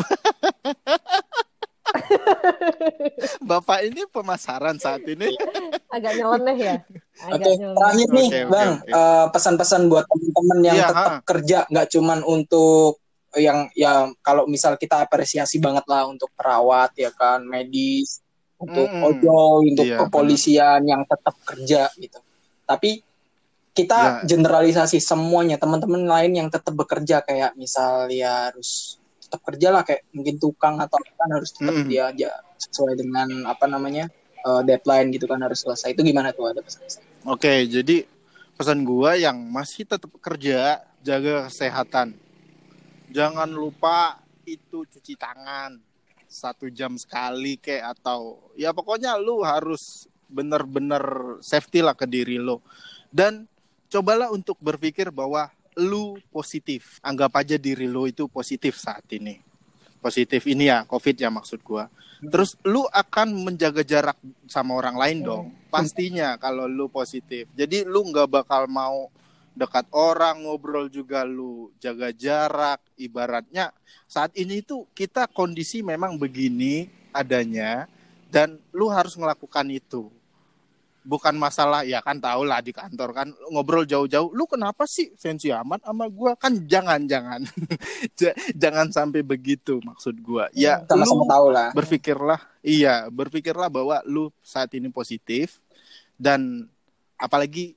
Bapak 3.42 3.80
ini 3.84 4.04
pemasaran 4.08 4.78
saat 4.78 5.02
ini. 5.08 5.32
Agak 5.88 6.14
nyeleneh 6.14 6.58
ya. 6.58 6.76
Oke, 7.26 7.34
Agak 7.34 7.54
nyeleneh. 7.56 7.76
terakhir 7.76 8.08
nih, 8.08 8.28
Oke, 8.28 8.38
oke, 8.38 8.52
Bang, 8.52 8.70
oke. 8.76 8.92
eh, 8.92 9.26
pesan-pesan 9.32 9.82
buat 9.88 10.06
teman-teman 10.06 10.60
yang 10.62 10.76
Iya, 10.78 10.88
tetap 10.88 11.08
ha. 11.10 11.24
kerja, 11.24 11.58
nggak 11.66 11.88
cuman 11.90 12.20
untuk 12.24 12.92
yang 13.36 13.68
ya 13.76 14.08
kalau 14.24 14.48
misal 14.48 14.80
kita 14.80 15.04
apresiasi 15.04 15.60
banget 15.60 15.84
lah 15.86 16.08
untuk 16.08 16.32
perawat 16.34 16.96
ya 16.96 17.12
kan, 17.12 17.44
medis, 17.44 18.24
untuk 18.56 18.88
Mm-mm. 18.88 19.04
ojol, 19.04 19.56
untuk 19.68 19.86
Iya, 19.86 19.98
kepolisian 20.08 20.82
yang 20.88 21.04
tetap 21.04 21.36
kerja 21.44 21.92
gitu. 22.00 22.20
Tapi 22.64 23.04
kita 23.74 24.00
Ya. 24.00 24.26
generalisasi 24.26 24.98
semuanya 24.98 25.62
teman-teman 25.62 26.02
lain 26.08 26.34
yang 26.34 26.50
tetap 26.50 26.74
bekerja 26.74 27.22
kayak 27.22 27.54
misal 27.54 28.10
ya 28.10 28.50
harus 28.50 28.98
tetap 29.22 29.44
kerja 29.46 29.68
lah 29.70 29.84
kayak 29.86 30.02
mungkin 30.16 30.36
tukang 30.42 30.82
atau 30.82 30.98
kan 30.98 31.30
harus 31.30 31.54
tetap 31.54 31.78
Mm-mm. 31.78 31.86
dia 31.86 32.10
aja 32.10 32.30
sesuai 32.58 32.98
dengan 32.98 33.28
apa 33.46 33.70
namanya 33.70 34.10
eh, 34.42 34.62
deadline 34.66 35.14
gitu 35.14 35.30
kan 35.30 35.38
harus 35.46 35.62
selesai 35.62 35.94
itu 35.94 36.02
gimana 36.02 36.34
tuh 36.34 36.50
ada 36.50 36.66
pesan 36.66 36.90
Oke, 37.28 37.68
jadi 37.68 38.08
pesan 38.58 38.82
gua 38.82 39.14
yang 39.14 39.36
masih 39.52 39.86
tetap 39.86 40.10
kerja, 40.24 40.82
jaga 41.04 41.46
kesehatan. 41.52 42.16
Jangan 43.12 43.50
lupa 43.52 44.20
itu 44.48 44.88
cuci 44.88 45.16
tangan 45.20 45.80
satu 46.28 46.68
jam 46.68 47.00
sekali 47.00 47.56
kayak 47.56 48.00
atau 48.00 48.52
ya 48.60 48.76
pokoknya 48.76 49.16
lu 49.16 49.44
harus 49.48 50.12
bener-bener 50.28 51.40
safety 51.40 51.80
lah 51.80 51.96
ke 51.96 52.04
diri 52.04 52.36
lo 52.36 52.60
dan 53.08 53.48
cobalah 53.88 54.28
untuk 54.28 54.60
berpikir 54.60 55.08
bahwa 55.10 55.48
lu 55.78 56.18
positif. 56.34 56.98
Anggap 57.06 57.38
aja 57.38 57.56
diri 57.56 57.86
lu 57.86 58.10
itu 58.10 58.26
positif 58.28 58.82
saat 58.82 59.06
ini. 59.14 59.40
Positif 60.02 60.46
ini 60.50 60.70
ya 60.70 60.84
covid 60.84 61.16
ya 61.18 61.30
maksud 61.30 61.62
gua. 61.62 61.88
Terus 62.18 62.58
lu 62.66 62.82
akan 62.90 63.46
menjaga 63.46 63.86
jarak 63.86 64.18
sama 64.50 64.74
orang 64.74 64.98
lain 64.98 65.18
dong. 65.22 65.46
Pastinya 65.70 66.34
kalau 66.42 66.66
lu 66.66 66.90
positif. 66.90 67.46
Jadi 67.54 67.86
lu 67.86 68.10
nggak 68.10 68.42
bakal 68.42 68.66
mau 68.66 69.14
dekat 69.58 69.90
orang 69.90 70.46
ngobrol 70.46 70.86
juga 70.86 71.26
lu 71.26 71.74
jaga 71.82 72.14
jarak 72.14 72.78
ibaratnya 72.94 73.74
saat 74.06 74.30
ini 74.38 74.62
tuh 74.62 74.86
kita 74.94 75.26
kondisi 75.26 75.82
memang 75.82 76.16
begini 76.16 76.86
adanya 77.10 77.90
dan 78.30 78.62
lu 78.70 78.88
harus 78.94 79.18
melakukan 79.18 79.66
itu. 79.74 80.14
Bukan 81.08 81.40
masalah 81.40 81.88
ya 81.88 82.04
kan 82.04 82.20
tau 82.20 82.44
lah 82.44 82.60
di 82.60 82.76
kantor 82.76 83.16
kan 83.16 83.28
ngobrol 83.48 83.88
jauh-jauh 83.88 84.28
lu 84.36 84.44
kenapa 84.44 84.84
sih 84.84 85.16
sensi 85.16 85.48
amat 85.48 85.88
sama 85.88 86.12
gua? 86.12 86.36
Kan 86.36 86.68
jangan 86.68 87.08
jangan. 87.08 87.48
Ja- 88.20 88.36
jangan 88.52 88.92
sampai 88.92 89.24
begitu 89.24 89.80
maksud 89.88 90.20
gua. 90.20 90.52
Ya 90.52 90.84
sama-sama 90.84 91.24
lu 91.24 91.32
tahu 91.32 91.48
lah. 91.56 91.70
berpikirlah 91.72 92.40
iya 92.60 93.08
berpikirlah 93.08 93.72
bahwa 93.72 94.04
lu 94.04 94.28
saat 94.44 94.68
ini 94.76 94.92
positif 94.92 95.64
dan 96.20 96.68
apalagi 97.16 97.77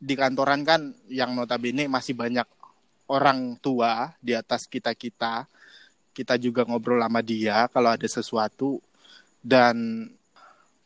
di 0.00 0.16
kantoran 0.16 0.64
kan 0.64 0.96
yang 1.12 1.36
notabene 1.36 1.84
masih 1.84 2.16
banyak 2.16 2.48
orang 3.12 3.60
tua 3.60 4.16
di 4.24 4.32
atas 4.32 4.64
kita 4.64 4.96
kita. 4.96 5.44
Kita 6.10 6.40
juga 6.40 6.64
ngobrol 6.64 7.04
sama 7.04 7.20
dia 7.20 7.68
kalau 7.68 7.92
ada 7.92 8.08
sesuatu. 8.08 8.80
Dan 9.44 10.08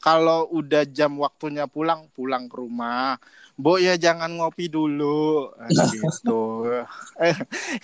kalau 0.03 0.51
udah 0.51 0.85
jam 0.85 1.15
waktunya 1.23 1.71
pulang 1.71 2.11
pulang 2.11 2.51
ke 2.51 2.59
rumah. 2.59 3.17
Bo 3.55 3.79
ya 3.79 3.95
jangan 3.95 4.35
ngopi 4.35 4.67
dulu. 4.67 5.55
Gitu. 5.95 6.43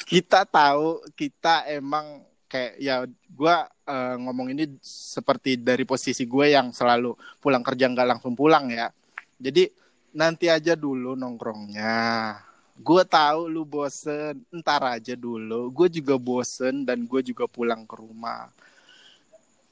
Kita 0.02 0.42
tahu 0.44 1.06
kita 1.14 1.70
emang 1.70 2.26
kayak 2.50 2.74
ya 2.82 3.06
gue 3.06 3.56
uh, 3.86 4.14
ngomong 4.18 4.50
ini 4.50 4.66
seperti 4.82 5.54
dari 5.54 5.86
posisi 5.86 6.26
gue 6.26 6.50
yang 6.50 6.74
selalu 6.74 7.14
pulang 7.38 7.62
kerja 7.62 7.86
nggak 7.86 8.08
langsung 8.18 8.34
pulang 8.34 8.66
ya. 8.74 8.90
Jadi 9.38 9.70
nanti 10.14 10.46
aja 10.50 10.74
dulu 10.74 11.14
nongkrongnya. 11.14 12.36
Gue 12.80 13.02
tahu 13.04 13.50
lu 13.50 13.68
bosen 13.68 14.40
ntar 14.48 14.80
aja 14.86 15.12
dulu. 15.12 15.68
Gue 15.68 15.92
juga 15.92 16.16
bosen 16.16 16.82
dan 16.82 17.04
gue 17.04 17.20
juga 17.20 17.44
pulang 17.44 17.84
ke 17.84 17.94
rumah. 17.98 18.48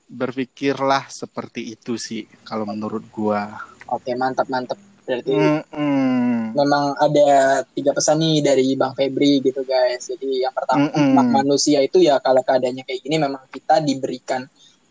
Berpikirlah 0.09 1.09
seperti 1.09 1.73
itu 1.77 2.01
sih 2.01 2.25
kalau 2.45 2.65
menurut 2.65 3.05
gue 3.13 3.41
oke 3.89 4.11
mantap 4.17 4.49
mantap 4.53 4.77
berarti 5.09 5.33
mm 5.33 5.73
-mm. 5.73 6.53
memang 6.53 6.93
ada 7.01 7.65
tiga 7.73 7.97
pesan 7.97 8.21
nih 8.21 8.45
dari 8.45 8.77
bang 8.77 8.93
Febri 8.93 9.41
gitu 9.41 9.65
guys. 9.65 10.05
Jadi 10.05 10.45
yang 10.45 10.53
pertama 10.53 10.93
mm 10.93 10.93
-mm. 10.93 11.33
manusia 11.33 11.81
itu 11.81 12.05
ya 12.05 12.21
kalau 12.21 12.45
keadaannya 12.45 12.85
kayak 12.85 13.01
gini 13.01 13.17
memang 13.17 13.49
kita 13.49 13.81
diberikan 13.81 14.45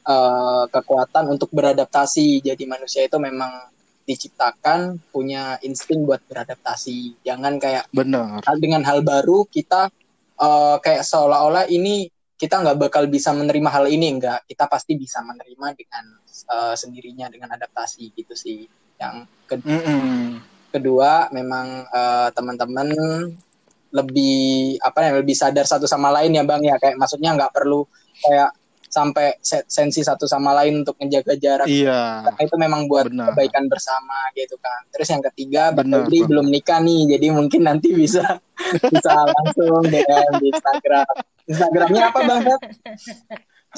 uh, 0.10 0.66
kekuatan 0.74 1.30
untuk 1.30 1.54
beradaptasi. 1.54 2.42
Jadi 2.42 2.66
manusia 2.66 3.06
itu 3.06 3.22
memang 3.22 3.77
diciptakan 4.08 5.04
punya 5.12 5.60
insting 5.60 6.08
buat 6.08 6.24
beradaptasi. 6.32 7.20
Jangan 7.28 7.60
kayak 7.60 7.92
benar 7.92 8.40
dengan 8.56 8.88
hal 8.88 9.04
baru 9.04 9.44
kita 9.44 9.92
uh, 10.40 10.80
kayak 10.80 11.04
seolah-olah 11.04 11.68
ini 11.68 12.08
kita 12.40 12.64
nggak 12.64 12.78
bakal 12.88 13.04
bisa 13.12 13.36
menerima 13.36 13.68
hal 13.68 13.86
ini 13.92 14.16
enggak. 14.16 14.48
Kita 14.48 14.72
pasti 14.72 14.96
bisa 14.96 15.20
menerima 15.20 15.68
dengan 15.76 16.06
uh, 16.48 16.76
sendirinya 16.80 17.28
dengan 17.28 17.52
adaptasi 17.52 18.16
gitu 18.16 18.32
sih. 18.32 18.64
Yang 18.96 19.28
kedua, 19.44 19.76
mm 19.76 19.82
-hmm. 19.84 20.24
kedua 20.72 21.12
memang 21.36 21.68
uh, 21.92 22.30
teman-teman 22.32 22.88
lebih 23.92 24.78
apa 24.84 25.00
ya 25.04 25.12
lebih 25.20 25.36
sadar 25.36 25.64
satu 25.64 25.88
sama 25.88 26.12
lain 26.12 26.36
ya 26.36 26.44
bang 26.44 26.60
ya 26.60 26.76
kayak 26.76 27.00
maksudnya 27.00 27.34
nggak 27.36 27.56
perlu 27.56 27.88
kayak 28.20 28.52
sampai 28.98 29.38
sensi 29.46 30.02
satu 30.02 30.26
sama 30.26 30.58
lain 30.58 30.82
untuk 30.82 30.98
menjaga 30.98 31.38
jarak. 31.38 31.70
Iya. 31.70 32.26
Karena 32.26 32.42
itu 32.42 32.56
memang 32.58 32.82
buat 32.90 33.06
Benar. 33.06 33.30
kebaikan 33.32 33.70
bersama 33.70 34.18
gitu 34.34 34.58
kan. 34.58 34.90
Terus 34.90 35.08
yang 35.14 35.24
ketiga, 35.30 35.70
Benar, 35.70 36.10
belum 36.10 36.50
nikah 36.50 36.82
nih, 36.82 37.14
jadi 37.14 37.30
mungkin 37.30 37.70
nanti 37.70 37.94
bisa 37.94 38.42
bisa 38.94 39.14
langsung 39.14 39.86
DM 39.86 40.32
di 40.42 40.48
Instagram. 40.50 41.06
Instagramnya 41.48 42.02
apa 42.12 42.20
bang 42.28 42.44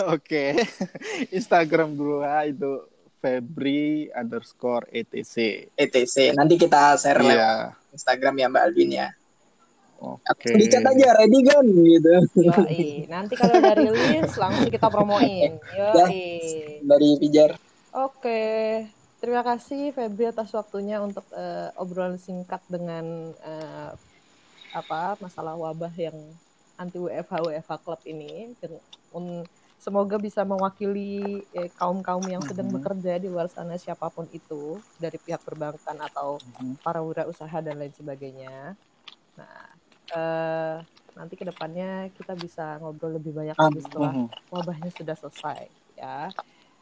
Oke, 0.10 0.55
Instagram 1.38 1.93
gua 1.99 2.47
itu 2.47 2.88
Febri 3.19 4.08
underscore 4.15 4.88
etc. 4.95 5.67
etc. 5.75 6.32
Nanti 6.32 6.55
kita 6.55 6.95
share 6.95 7.19
yeah. 7.27 7.75
Instagram 7.91 8.39
ya 8.39 8.47
Mbak 8.47 8.63
Alvin 8.63 8.89
ya. 8.95 9.08
Oke. 10.00 10.24
Okay. 10.32 10.54
Dicat 10.56 10.84
aja 10.88 11.08
ready 11.20 11.40
kan 11.44 11.66
gitu. 11.68 12.14
Yoi. 12.40 13.06
Nanti 13.12 13.34
kalau 13.36 13.60
udah 13.60 13.76
rilis 13.76 14.32
langsung 14.40 14.72
kita 14.72 14.88
promoin. 14.88 15.60
Yoi. 15.80 15.92
Ya, 15.92 16.08
dari 16.88 17.10
Pijar. 17.20 17.52
Oke. 17.92 18.42
Terima 19.20 19.44
kasih 19.44 19.92
Febri 19.92 20.32
atas 20.32 20.56
waktunya 20.56 21.04
untuk 21.04 21.28
uh, 21.36 21.76
obrolan 21.76 22.16
singkat 22.16 22.64
dengan 22.72 23.36
uh, 23.44 23.92
apa 24.72 25.20
masalah 25.20 25.60
wabah 25.60 25.92
yang 26.00 26.16
anti 26.80 26.96
WFH 26.96 27.44
WFH 27.44 27.72
Club 27.84 28.02
ini. 28.08 28.56
Um, 29.12 29.44
semoga 29.76 30.16
bisa 30.16 30.48
mewakili 30.48 31.44
eh, 31.52 31.68
kaum-kaum 31.76 32.24
yang 32.32 32.40
sedang 32.48 32.72
mm 32.72 32.80
-hmm. 32.80 32.84
bekerja 32.84 33.14
di 33.20 33.28
luar 33.28 33.52
sana 33.52 33.76
siapa 33.76 34.08
pun 34.08 34.28
itu 34.32 34.80
dari 34.96 35.20
pihak 35.20 35.44
perbankan 35.44 36.00
atau 36.00 36.40
mm 36.40 36.52
-hmm. 36.56 36.74
para 36.80 37.04
wirausaha 37.04 37.60
dan 37.60 37.76
lain 37.76 37.92
sebagainya. 37.92 38.80
Nah, 39.36 39.68
uh, 40.13 40.82
nanti 41.17 41.34
ke 41.36 41.43
depannya 41.43 42.08
kita 42.15 42.34
bisa 42.38 42.80
ngobrol 42.80 43.19
lebih 43.19 43.36
banyak 43.36 43.58
lagi 43.58 43.80
setelah 43.84 44.13
wabahnya 44.48 44.91
sudah 44.95 45.15
selesai 45.19 45.67
ya 46.00 46.32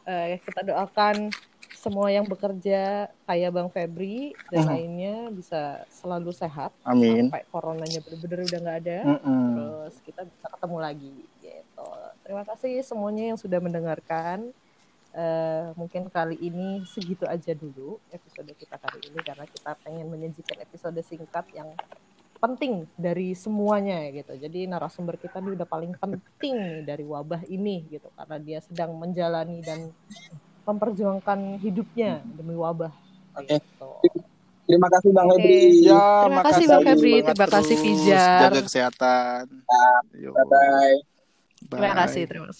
uh, 0.06 0.26
kita 0.38 0.60
doakan 0.62 1.34
semua 1.78 2.10
yang 2.10 2.26
bekerja 2.26 3.06
kayak 3.26 3.50
Bang 3.54 3.70
Febri 3.70 4.34
dan 4.50 4.66
uh-huh. 4.66 4.72
lainnya 4.74 5.16
bisa 5.30 5.86
selalu 5.90 6.34
sehat 6.34 6.74
Amin. 6.82 7.30
sampai 7.30 7.46
coronanya 7.54 8.02
benar-benar 8.02 8.40
udah 8.46 8.58
nggak 8.62 8.78
ada 8.82 8.98
uh-uh. 9.06 9.46
terus 9.54 9.94
kita 10.02 10.22
bisa 10.26 10.46
ketemu 10.58 10.78
lagi 10.82 11.14
gitu 11.38 11.90
terima 12.26 12.42
kasih 12.46 12.82
semuanya 12.82 13.34
yang 13.34 13.38
sudah 13.38 13.58
mendengarkan 13.62 14.50
Uh, 15.08 15.72
mungkin 15.74 16.04
kali 16.12 16.36
ini 16.36 16.84
segitu 16.84 17.24
aja 17.24 17.56
dulu 17.56 17.96
episode 18.12 18.52
kita 18.54 18.76
kali 18.76 19.08
ini 19.08 19.18
karena 19.24 19.48
kita 19.48 19.72
pengen 19.80 20.04
menyajikan 20.12 20.60
episode 20.60 21.00
singkat 21.00 21.48
yang 21.56 21.72
penting 22.38 22.86
dari 22.94 23.34
semuanya 23.34 24.06
gitu. 24.14 24.38
Jadi 24.38 24.70
narasumber 24.70 25.18
kita 25.18 25.42
ini 25.42 25.58
udah 25.58 25.66
paling 25.66 25.92
penting 25.98 26.54
nih 26.54 26.80
dari 26.86 27.04
wabah 27.04 27.42
ini 27.50 27.82
gitu 27.90 28.08
karena 28.14 28.36
dia 28.38 28.58
sedang 28.62 28.94
menjalani 28.94 29.58
dan 29.62 29.90
memperjuangkan 30.62 31.58
hidupnya 31.58 32.22
demi 32.24 32.54
wabah. 32.54 32.94
Oke. 33.38 33.58
Okay. 33.58 33.58
Gitu. 33.58 33.90
Terima 34.68 34.88
kasih 34.92 35.10
Bang 35.16 35.28
okay. 35.32 35.40
Febri. 35.40 35.88
Ya, 35.88 36.04
terima 36.28 36.42
kasih 36.44 36.64
Bang 36.68 36.82
Febri, 36.84 37.14
terima 37.24 37.48
kasih 37.48 37.76
Fijar. 37.80 38.40
Jaga 38.52 38.60
kesehatan. 38.68 39.44
Bye 40.12 40.44
bye. 40.44 40.96
Terima 41.72 41.94
kasih, 42.04 42.22
terima 42.28 42.46
kasih. 42.52 42.56